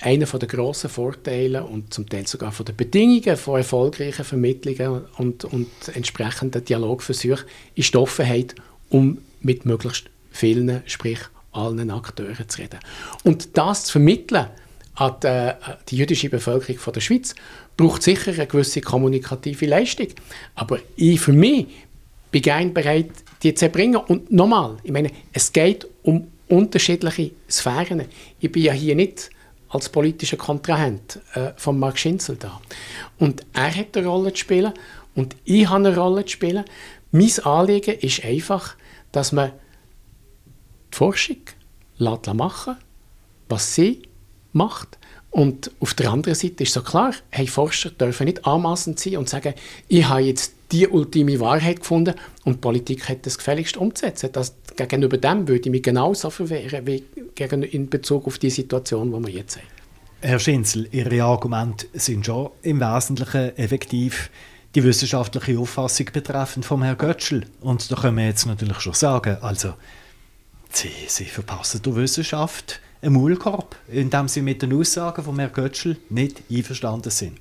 [0.00, 5.44] einer der grossen Vorteile und zum Teil sogar von den Bedingungen von erfolgreichen Vermittlungen und,
[5.44, 8.54] und entsprechenden Dialogversuchen ist die Offenheit,
[8.90, 11.20] um mit möglichst vielen, sprich
[11.52, 12.78] allen Akteuren zu reden.
[13.24, 14.46] Und das zu vermitteln
[14.96, 15.54] an die, äh,
[15.88, 17.34] die, jüdische Bevölkerung von der Schweiz,
[17.76, 20.08] braucht sicher eine gewisse kommunikative Leistung.
[20.54, 21.66] Aber ich für mich
[22.30, 23.10] bin gerne bereit,
[23.42, 23.96] die zu erbringen.
[23.96, 28.04] Und nochmal, ich meine, es geht um unterschiedliche Sphären.
[28.40, 29.30] Ich bin ja hier nicht
[29.68, 32.60] als politischer Kontrahent äh, von Mark Schinzel da.
[33.18, 34.72] Und er hat eine Rolle zu spielen
[35.14, 36.64] und ich habe eine Rolle zu spielen.
[37.10, 38.76] Mein Anliegen ist einfach,
[39.12, 39.52] dass man
[40.92, 41.38] die Forschung
[41.98, 42.76] machen
[43.48, 44.02] was sie
[44.52, 44.98] macht.
[45.30, 49.28] Und auf der anderen Seite ist so klar, hey, Forscher dürfen nicht anmaßend sein und
[49.28, 49.54] sagen,
[49.86, 54.30] ich habe jetzt die ultime Wahrheit gefunden und die Politik hat das gefälligst umzusetzen.
[54.32, 57.04] Das, gegenüber dem würde ich mich genauso verwehren wie
[57.70, 59.66] in Bezug auf die Situation, die wir jetzt haben.
[60.20, 64.30] Herr Schinzel, Ihre Argumente sind schon im Wesentlichen effektiv
[64.74, 67.46] die wissenschaftliche Auffassung betreffend vom Herrn Götschel.
[67.60, 69.74] Und da können wir jetzt natürlich schon sagen, also
[70.70, 75.96] Sie, Sie verpassen der Wissenschaft einen Maulkorb, indem Sie mit den Aussagen von Herrn Götschel
[76.10, 77.38] nicht einverstanden sind.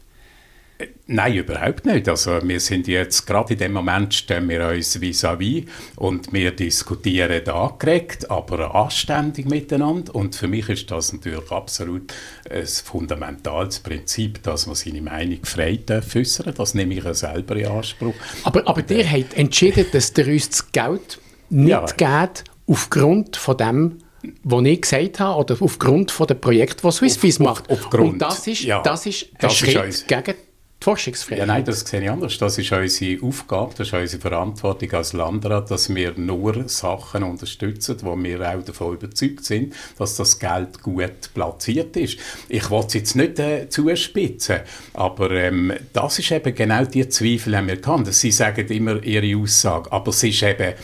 [1.07, 2.09] Nein, überhaupt nicht.
[2.09, 6.51] Also wir sind jetzt, gerade in dem Moment stehen wir uns vis-à-vis -vis und wir
[6.51, 10.13] diskutieren angeregt, aber anständig miteinander.
[10.13, 12.13] Und für mich ist das natürlich absolut
[12.49, 16.55] ein fundamentales Prinzip, dass man seine Meinung frei äußern darf.
[16.57, 18.15] Das nehme ich ja selber in Anspruch.
[18.43, 21.85] Aber, aber ihr habt entschieden, dass ihr uns das Geld nicht ja.
[22.25, 23.97] gebt, aufgrund von dem,
[24.43, 27.69] was ich gesagt habe, oder aufgrund von dem Projekt, das Swisspeace macht.
[27.69, 30.33] Auf, aufgrund, Und das ist, ja, das ist ein das Schritt ist gegen
[30.85, 31.39] Forschungsfreiheit.
[31.39, 32.37] Ja, nein, das sehe ich anders.
[32.37, 37.97] Das ist unsere Aufgabe, das ist unsere Verantwortung als Landrat, dass wir nur Sachen unterstützen,
[38.03, 42.19] wo wir auch davon überzeugt sind, dass das Geld gut platziert ist.
[42.49, 44.59] Ich will es jetzt nicht äh, zuspitzen,
[44.93, 48.05] aber ähm, das ist eben genau die Zweifel, die wir haben.
[48.05, 50.75] Sie sagen immer ihre Aussage, aber es ist eben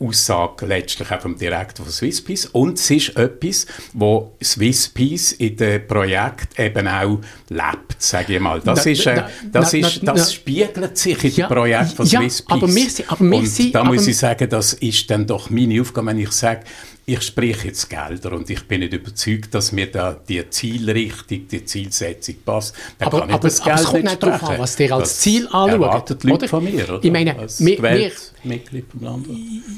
[0.00, 5.86] Aussage letztlich auch vom Direktor von Swisspeace und es ist etwas, wo Swisspeace in dem
[5.86, 8.60] Projekt eben auch lebt, sage ich mal.
[8.60, 12.06] Das, na, ist, äh, das, na, ist, das spiegelt sich in ja, dem Projekt von
[12.06, 12.52] ja, Swisspeace.
[12.52, 16.06] Aber wir, aber wir und da muss ich sagen, das ist dann doch meine Aufgabe,
[16.08, 16.62] wenn ich sage,
[17.08, 21.64] ich spreche jetzt Gelder und ich bin nicht überzeugt, dass mir da die Zielrichtung, die
[21.64, 22.74] Zielsetzung passt.
[22.98, 25.46] Dann aber, aber, das aber es kommt nicht darauf an, was ihr als das Ziel
[25.46, 25.70] anschaut.
[25.70, 26.48] erwartet Leute oder?
[26.48, 27.02] von mir, oder?
[27.02, 28.12] Ich meine, als wir, wir,
[28.44, 29.26] Mitglied vom Land.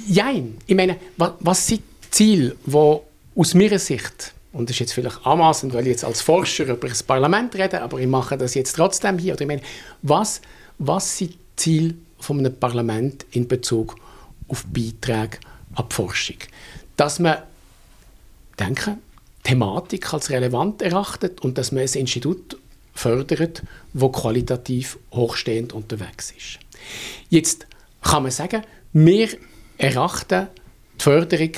[0.09, 0.59] Jein.
[0.67, 2.99] Ich meine, was, was sind Ziele, die
[3.37, 6.89] aus meiner Sicht und das ist jetzt vielleicht anmaßend, weil ich jetzt als Forscher über
[6.89, 9.35] das Parlament rede, aber ich mache das jetzt trotzdem hier.
[9.35, 9.63] Oder ich meine,
[10.03, 10.41] was,
[10.79, 13.95] was sind Ziele von einem Parlament in Bezug
[14.49, 15.39] auf Beiträge
[15.77, 16.39] an die Forschung?
[17.01, 17.39] Dass man,
[18.59, 18.99] denke,
[19.43, 22.59] Thematik als relevant erachtet und dass man ein Institut
[22.93, 23.63] fördert,
[23.95, 26.59] wo qualitativ hochstehend unterwegs ist.
[27.31, 27.67] Jetzt
[28.03, 29.29] kann man sagen, wir
[29.79, 30.49] erachten
[30.99, 31.53] die Förderung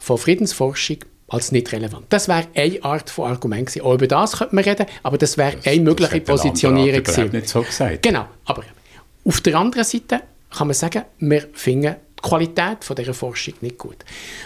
[0.00, 0.96] von Friedensforschung
[1.28, 2.06] als nicht relevant.
[2.08, 3.82] Das wäre eine Art von Argument gewesen.
[3.86, 7.30] Auch über das könnte man reden, aber das wäre eine mögliche Positionierung gewesen.
[7.30, 8.02] nicht so gesagt.
[8.02, 8.64] Genau, aber
[9.24, 13.96] auf der anderen Seite kann man sagen, wir finden die Qualität dieser Forschung nicht gut.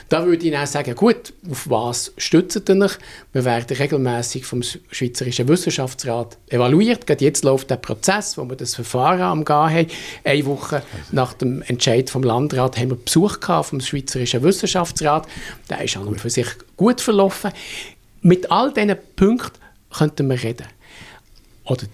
[0.09, 2.93] Da würde ich auch sagen, gut, auf was stützt ihr euch?
[3.33, 7.07] Wir werden regelmäßig vom Schweizerischen Wissenschaftsrat evaluiert.
[7.07, 9.87] Gerade jetzt läuft der Prozess, wo wir das Verfahren am Gehen haben.
[10.25, 10.83] Eine Woche
[11.13, 15.27] nach dem Entscheid vom Landrat haben wir Besuch gehabt vom Schweizerischen Wissenschaftsrat.
[15.71, 17.51] Der ist an und für sich gut verlaufen.
[18.23, 19.59] Mit all diesen Punkten
[19.91, 20.67] könnten wir reden.
[21.65, 21.85] Oder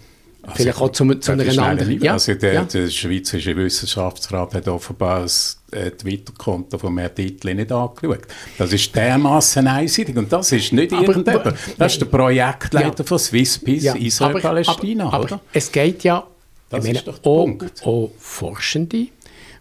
[0.43, 2.01] also Vielleicht auch zu, zu einer anderen.
[2.03, 2.65] Ja, also der, ja.
[2.65, 8.23] der Schweizerische Wissenschaftsrat hat offenbar das Twitter-Konto von Herrn Dietli nicht angeschaut.
[8.59, 11.55] Das ist dermaßen einseitig und das ist nicht irgendjemand.
[11.79, 13.05] Das ist der Projektleiter ja.
[13.05, 13.95] von Swisspeace ja.
[13.95, 16.27] Israel-Palästina, aber, aber, aber, es geht ja
[16.71, 17.83] das meine, ist doch der auch, Punkt.
[17.85, 19.09] auch Forschende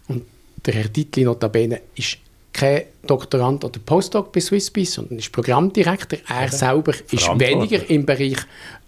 [0.08, 0.24] und
[0.64, 2.18] der Herr Dietli notabene ist
[2.52, 6.18] kein Doktorand oder Postdoc bei Swisspeace, sondern ist Programmdirektor.
[6.28, 6.56] Er okay.
[6.56, 8.38] selber ist weniger im Bereich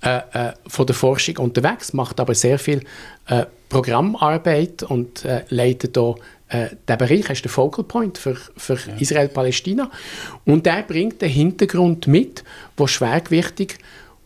[0.02, 2.82] äh, äh, von der Forschung unterwegs, macht aber sehr viel
[3.26, 6.16] äh, Programmarbeit und äh, leitet hier
[6.48, 8.96] äh, der Bereich ist der Focal Point für, für ja.
[8.98, 9.90] Israel-Palästina.
[10.44, 12.44] Und der bringt den Hintergrund mit,
[12.76, 13.78] wo schwergewichtig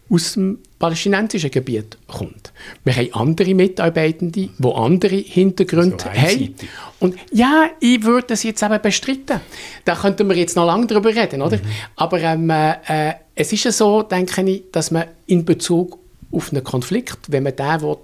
[0.09, 2.53] aus dem palästinensischen Gebiet kommt.
[2.85, 6.55] Wir haben andere Mitarbeitende, die andere Hintergründe so haben.
[7.01, 9.41] Und ja, ich würde das jetzt eben bestreiten.
[9.85, 11.57] Da könnten wir jetzt noch lange darüber reden, oder?
[11.57, 11.63] Mhm.
[11.97, 15.99] Aber ähm, äh, es ist ja so, denke ich, dass man in Bezug
[16.31, 17.97] auf einen Konflikt, wenn man den will,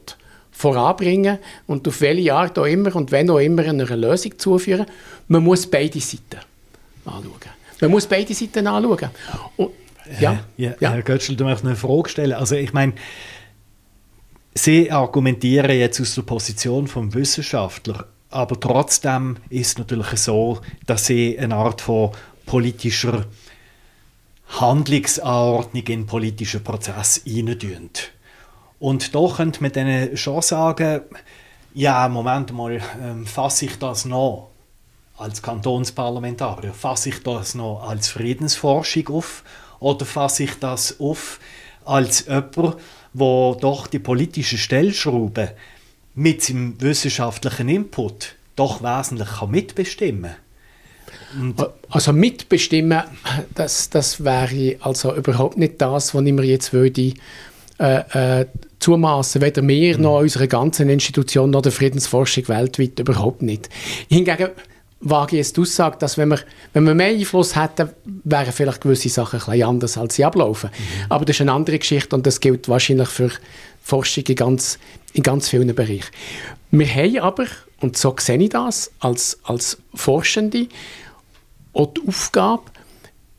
[0.50, 4.86] voranbringen und auf welche Art auch immer und wenn auch immer einer Lösung zuführen,
[5.28, 6.40] man muss beide Seiten
[7.04, 7.32] anschauen.
[7.80, 9.10] Man muss beide Seiten anschauen.
[9.56, 9.70] Und
[10.20, 10.90] ja, ja, ja.
[10.90, 12.32] Herr Götzl, du möchtest eine Frage stellen.
[12.32, 12.94] Also ich meine,
[14.54, 21.06] Sie argumentieren jetzt aus der Position vom Wissenschaftler, aber trotzdem ist es natürlich so, dass
[21.06, 22.10] Sie eine Art von
[22.44, 23.26] politischer
[24.60, 27.90] Handlungsanordnung in politischen Prozess hinein
[28.78, 31.02] Und da könnte man dann schon sagen,
[31.72, 34.50] ja, Moment mal, ähm, fasse ich das noch
[35.16, 39.44] als Kantonsparlamentarier, fasse ich das noch als Friedensforschung auf
[39.82, 41.40] oder fasse ich das auf
[41.84, 42.76] als jemand,
[43.12, 45.52] wo doch die politische Stellschraube
[46.14, 51.66] mit seinem wissenschaftlichen Input doch wesentlich kann mitbestimmen kann?
[51.90, 53.02] Also mitbestimmen,
[53.54, 57.14] das, das wäre also überhaupt nicht das, was ich mir jetzt würde
[57.78, 58.46] äh, äh,
[58.78, 60.02] zumaßen, weder wir mhm.
[60.02, 63.68] noch unserer ganzen Institution noch der Friedensforschung weltweit überhaupt nicht.
[64.08, 64.50] Hingegen
[65.02, 66.38] wage jetzt die Aussage, dass wenn wir,
[66.72, 67.90] wenn wir mehr Einfluss hätten,
[68.24, 70.70] wären vielleicht gewisse Sachen ein bisschen anders, als sie ablaufen.
[70.70, 71.06] Mhm.
[71.10, 73.30] Aber das ist eine andere Geschichte und das gilt wahrscheinlich für
[73.82, 74.78] Forschung in ganz,
[75.12, 76.10] in ganz vielen Bereichen.
[76.70, 77.46] Wir haben aber,
[77.80, 80.68] und so sehe ich das, als, als Forschende
[81.72, 82.62] auch die Aufgabe,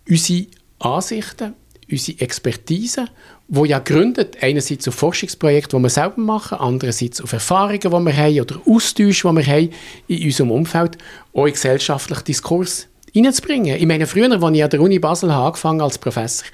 [0.08, 0.48] unsere
[0.80, 1.56] Ansichten,
[1.90, 3.08] unsere Expertise
[3.48, 8.18] wo ja gründet, einerseits auf Forschungsprojekte, die wir selber machen, andererseits auf Erfahrungen, die wir
[8.18, 9.70] haben oder Austausch, die wir haben
[10.08, 10.98] in unserem Umfeld,
[11.34, 13.78] auch in gesellschaftlichen Diskurs hineinzubringen.
[13.78, 16.48] Ich meine, früher, als ich an der Uni Basel angefangen als Professor,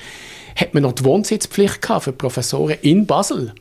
[0.56, 3.54] hat man noch die Wohnsitzpflicht für Professoren in Basel.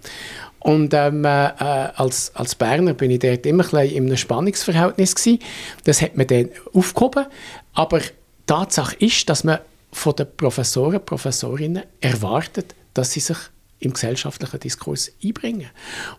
[0.59, 5.39] Und ähm, äh, als, als Berner bin ich dort immer ein in einem Spannungsverhältnis gewesen.
[5.85, 7.27] Das hat man dann aufgehoben.
[7.75, 8.01] Aber
[8.47, 9.61] Tatsache ist, dass man
[9.93, 13.39] von den Professoren, Professorinnen erwartet, dass sie sich
[13.81, 15.69] im gesellschaftlichen Diskurs einbringen.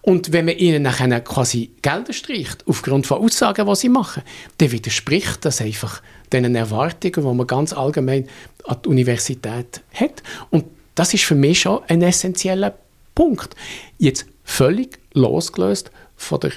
[0.02, 4.24] Und wenn man ihnen nachher quasi Gelder streicht, aufgrund von Aussagen, die sie machen,
[4.58, 6.02] dann widerspricht das einfach
[6.32, 8.30] den Erwartungen, die man ganz allgemein
[8.66, 10.24] an die Universität hat.
[10.52, 10.66] Und
[10.96, 12.78] das ist für mich schon ein essentieller
[13.14, 13.56] Punkt.
[13.98, 16.52] Jetzt völlig losgelöst von der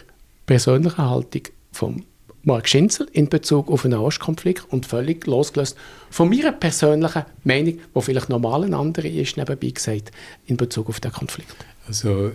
[0.47, 1.43] persönlichen Haltung
[1.73, 2.05] vom
[2.45, 5.77] Mark Schinzel in Bezug auf den Ostkonflikt und völlig losgelöst
[6.11, 10.11] von meiner persönlichen Meinung, die vielleicht normal eine andere ist, nebenbei gesagt,
[10.47, 11.55] in Bezug auf den Konflikt.
[11.87, 12.33] Also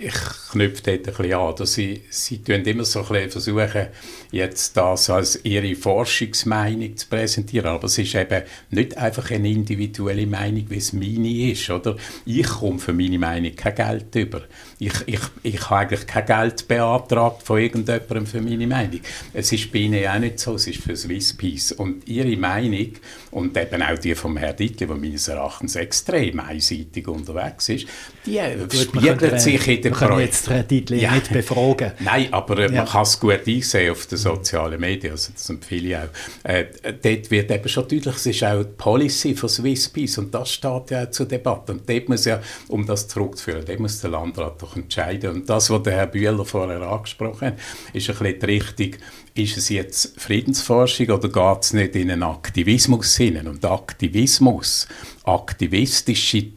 [0.00, 0.14] ich
[0.50, 1.54] knüpfe dort ein bisschen an.
[1.56, 3.86] Dass sie, sie immer so ein bisschen versuchen,
[4.30, 7.66] jetzt das als ihre Forschungsmeinung zu präsentieren.
[7.66, 11.70] Aber es ist eben nicht einfach eine individuelle Meinung, wie es meine ist.
[11.70, 11.96] Oder?
[12.26, 14.42] Ich komme für meine Meinung kein Geld über.
[14.78, 19.00] Ich, ich, ich habe eigentlich kein Geld beantragt von irgendjemandem für meine Meinung.
[19.32, 21.72] Es ist bei Ihnen auch nicht so, es ist für Swisspeace.
[21.72, 22.92] Und Ihre Meinung
[23.30, 27.86] und eben auch die vom Herrn Dittli, der meines Erachtens extrem einseitig unterwegs ist,
[28.26, 28.40] die
[28.76, 31.14] spiegelt sich in der Wir können jetzt Dittli ja.
[31.14, 31.92] nicht befragen.
[32.00, 32.82] Nein, aber äh, ja.
[32.82, 36.50] man kann es gut einsehen auf den sozialen Medien, also das empfehle ich auch.
[36.50, 36.64] Äh,
[37.02, 40.90] dort wird eben schon deutlich, es ist auch die Policy von Swisspeace und das steht
[40.90, 41.72] ja auch zur Debatte.
[41.72, 45.30] Und dort muss ja, um das zurückzuführen, dort muss der Landrat doch entscheiden.
[45.30, 47.58] Und das, was der Herr Bühler vorher angesprochen hat,
[47.92, 48.90] ist ein bisschen die Richtung,
[49.34, 53.48] ist es jetzt Friedensforschung oder geht es nicht in einen Aktivismus hinein?
[53.48, 54.86] Und Aktivismus,
[55.24, 56.52] aktivistische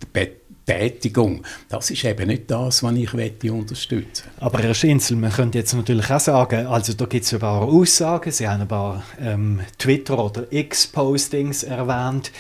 [0.67, 4.25] Betätigung, das ist eben nicht das, was ich unterstützen.
[4.37, 7.61] Aber Herr Schinzel, man könnte jetzt natürlich auch sagen, also da gibt es ein paar
[7.61, 12.31] Aussagen, Sie haben ein paar ähm, Twitter- oder X-Postings erwähnt,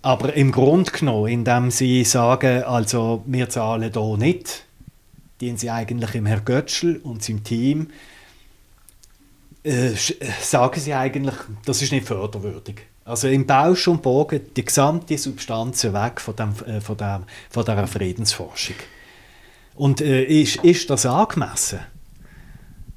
[0.00, 4.64] aber im Grunde genommen, indem Sie sagen, also wir zahlen hier nicht,
[5.42, 7.88] dienen Sie eigentlich im Herrn Götschel und seinem Team
[9.62, 9.92] äh,
[10.40, 12.82] sagen sie eigentlich, das ist nicht förderwürdig.
[13.04, 17.64] Also im Bausch und Bogen die gesamte Substanz weg von, dem, äh, von, dem, von
[17.64, 18.76] dieser Friedensforschung.
[19.74, 21.80] Und äh, ist, ist das angemessen?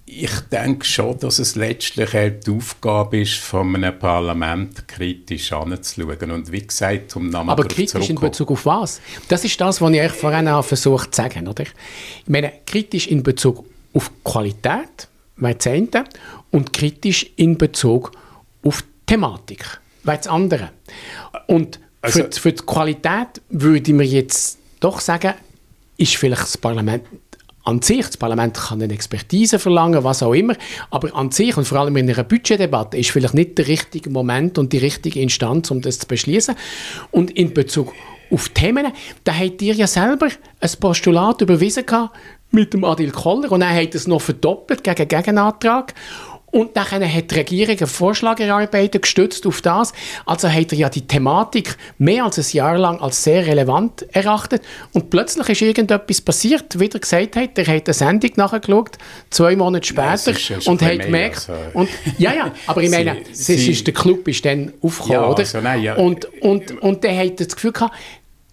[0.08, 6.30] Ich denke schon, dass es letztlich die Aufgabe ist, von einem Parlament kritisch anzuschauen.
[6.30, 9.02] Und wie gesagt, um nochmal Aber kritisch in Bezug auf was?
[9.28, 11.48] Das ist das, was ich euch vorhin auch versucht zu sagen.
[11.48, 11.64] Oder?
[11.64, 11.74] Ich
[12.28, 15.08] meine, kritisch in Bezug auf Qualität,
[15.42, 16.04] eine,
[16.52, 18.12] und kritisch in Bezug
[18.64, 20.70] auf die Thematik, wäre das andere.
[21.48, 25.34] Und also, für, für die Qualität würde ich mir jetzt doch sagen,
[25.98, 27.04] ist vielleicht das Parlament
[27.66, 30.56] an sich, das Parlament kann eine Expertise verlangen, was auch immer,
[30.92, 34.60] aber an sich und vor allem in einer Budgetdebatte ist vielleicht nicht der richtige Moment
[34.60, 36.56] und die richtige Instanz, um das zu beschließen.
[37.10, 37.94] Und in Bezug
[38.32, 38.92] auf Themen,
[39.24, 40.28] da habt ihr ja selber
[40.60, 41.86] ein Postulat überwiesen
[42.52, 45.94] mit dem Adil Koller und er hat es noch verdoppelt gegen Gegenantrag.
[46.56, 49.92] Und dann hat die Regierung einen Vorschlag erarbeitet, gestützt auf das.
[50.26, 54.62] Also hat er ja die Thematik mehr als ein Jahr lang als sehr relevant erachtet.
[54.94, 57.58] Und plötzlich ist irgendetwas passiert, wie er gesagt hat.
[57.58, 58.92] Er hat eine Sendung nachgeschaut,
[59.32, 61.50] zwei Monate später, ja, und hat gemerkt.
[61.50, 61.54] Also.
[61.74, 65.28] Und, ja, ja, aber ich meine, sie, sie, ist, der Club ist dann aufgekommen, ja,
[65.28, 65.40] oder?
[65.40, 65.96] Also nein, ja.
[65.96, 67.94] Und, und, und der hat das Gefühl gehabt,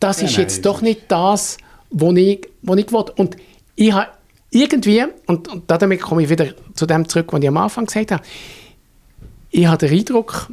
[0.00, 1.56] das ist nein, jetzt doch nicht das,
[1.90, 3.04] was ich, was ich will.
[3.14, 3.36] Und
[3.76, 4.08] ich habe
[4.52, 8.12] irgendwie, und, und damit komme ich wieder zu dem zurück, was ich am Anfang gesagt
[8.12, 8.22] habe,
[9.50, 10.50] ich habe den Eindruck,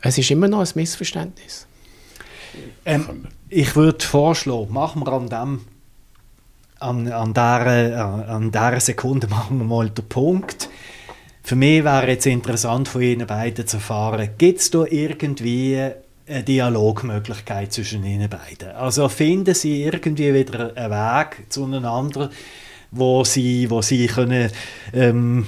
[0.00, 1.66] es ist immer noch ein Missverständnis.
[2.84, 5.60] Ähm, ich würde vorschlagen, machen wir an dem
[6.78, 10.70] an, an, dieser, an dieser Sekunde machen wir mal den Punkt.
[11.42, 15.90] Für mich wäre jetzt interessant von Ihnen beiden zu erfahren, gibt es da irgendwie
[16.30, 18.70] eine Dialogmöglichkeit zwischen Ihnen beiden?
[18.70, 22.30] Also finden Sie irgendwie wieder einen Weg zueinander,
[22.92, 24.50] wo sie, wo sie können,
[24.92, 25.46] ähm,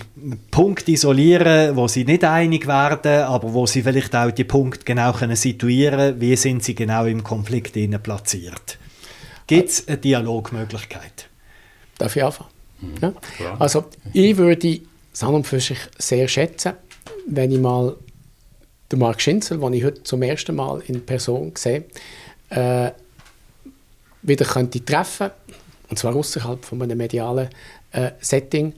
[0.50, 5.12] Punkte isolieren wo sie nicht einig werden, aber wo sie vielleicht auch die Punkte genau
[5.12, 8.78] können situieren wie sind sie genau im Konflikt platziert.
[9.46, 11.28] Gibt es eine Dialogmöglichkeit?
[11.98, 12.50] Darf ich anfangen?
[12.80, 12.94] Mhm.
[13.00, 13.12] Ja?
[13.58, 14.80] Also ich würde
[15.12, 16.74] San und für sich sehr schätzen,
[17.26, 17.96] wenn ich mal
[18.92, 21.84] den Marc Schinzel, den ich heute zum ersten Mal in Person sehe,
[22.50, 22.90] äh,
[24.22, 25.30] wieder könnte treffen
[25.88, 27.48] und zwar außerhalb von einem medialen
[27.92, 28.74] äh, Setting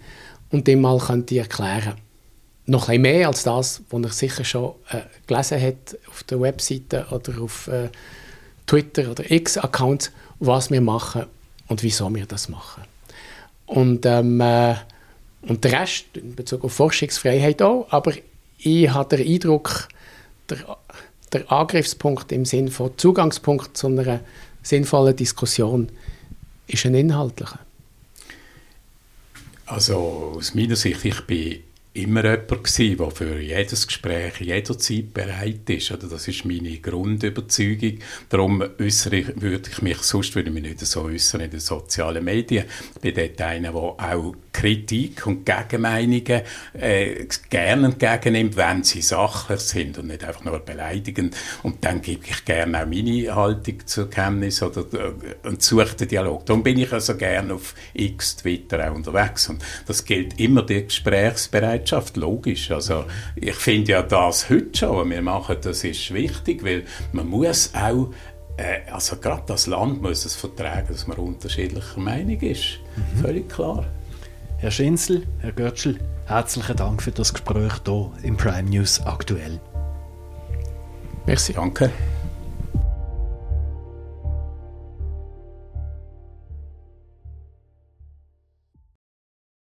[0.51, 1.95] und dem mal könnte erklären
[2.67, 7.07] noch ein mehr als das, was er sicher schon äh, gelesen hat auf der Webseite
[7.11, 7.89] oder auf äh,
[8.67, 11.27] Twitter oder X-Accounts, was wir machen
[11.69, 12.85] und wieso wir das machen.
[13.67, 14.77] Und, ähm, äh,
[15.43, 18.13] und der Rest in Bezug auf Forschungsfreiheit auch, aber
[18.59, 19.89] ich habe den Eindruck,
[20.51, 20.77] der,
[21.33, 24.21] der Angriffspunkt im Sinne von Zugangspunkt zu einer
[24.63, 25.91] sinnvollen Diskussion
[26.67, 27.59] ist ein inhaltlicher.
[29.67, 31.64] Also aus meiner Sicht, ich bin
[31.95, 35.93] immer jemand gewesen, der für jedes Gespräch jederzeit bereit ist.
[35.93, 37.99] Oder das ist meine Grundüberzeugung.
[38.29, 41.61] Darum äußere ich, würde ich mich, sonst würde ich mich nicht so äußern in den
[41.61, 42.65] sozialen Medien.
[42.97, 46.43] Ich bin dort einer, der auch Kritik und Gegenmeinungen
[46.73, 51.37] äh, gerne entgegennimmt, wenn sie sachlich sind und nicht einfach nur beleidigend.
[51.63, 56.09] Und dann gebe ich gerne auch meine Haltung zur Kenntnis oder, äh, und suche den
[56.09, 56.45] Dialog.
[56.47, 59.49] Darum bin ich also gerne auf X, Twitter auch unterwegs.
[59.49, 61.84] Und das gilt immer die Gesprächsbereitschaft,
[62.17, 62.71] logisch.
[62.71, 63.05] Also
[63.37, 67.73] ich finde ja das heute schon, was wir machen, das ist wichtig, weil man muss
[67.75, 68.09] auch
[68.57, 72.79] äh, also gerade das Land muss es vertragen, dass man unterschiedlicher Meinung ist.
[72.97, 73.21] Mhm.
[73.21, 73.85] Völlig klar.
[74.59, 79.61] Herr Schinzel, Herr Götschel, herzlichen Dank für das Gespräch hier im Prime News aktuell.
[81.27, 81.53] Merci.
[81.53, 81.91] Danke.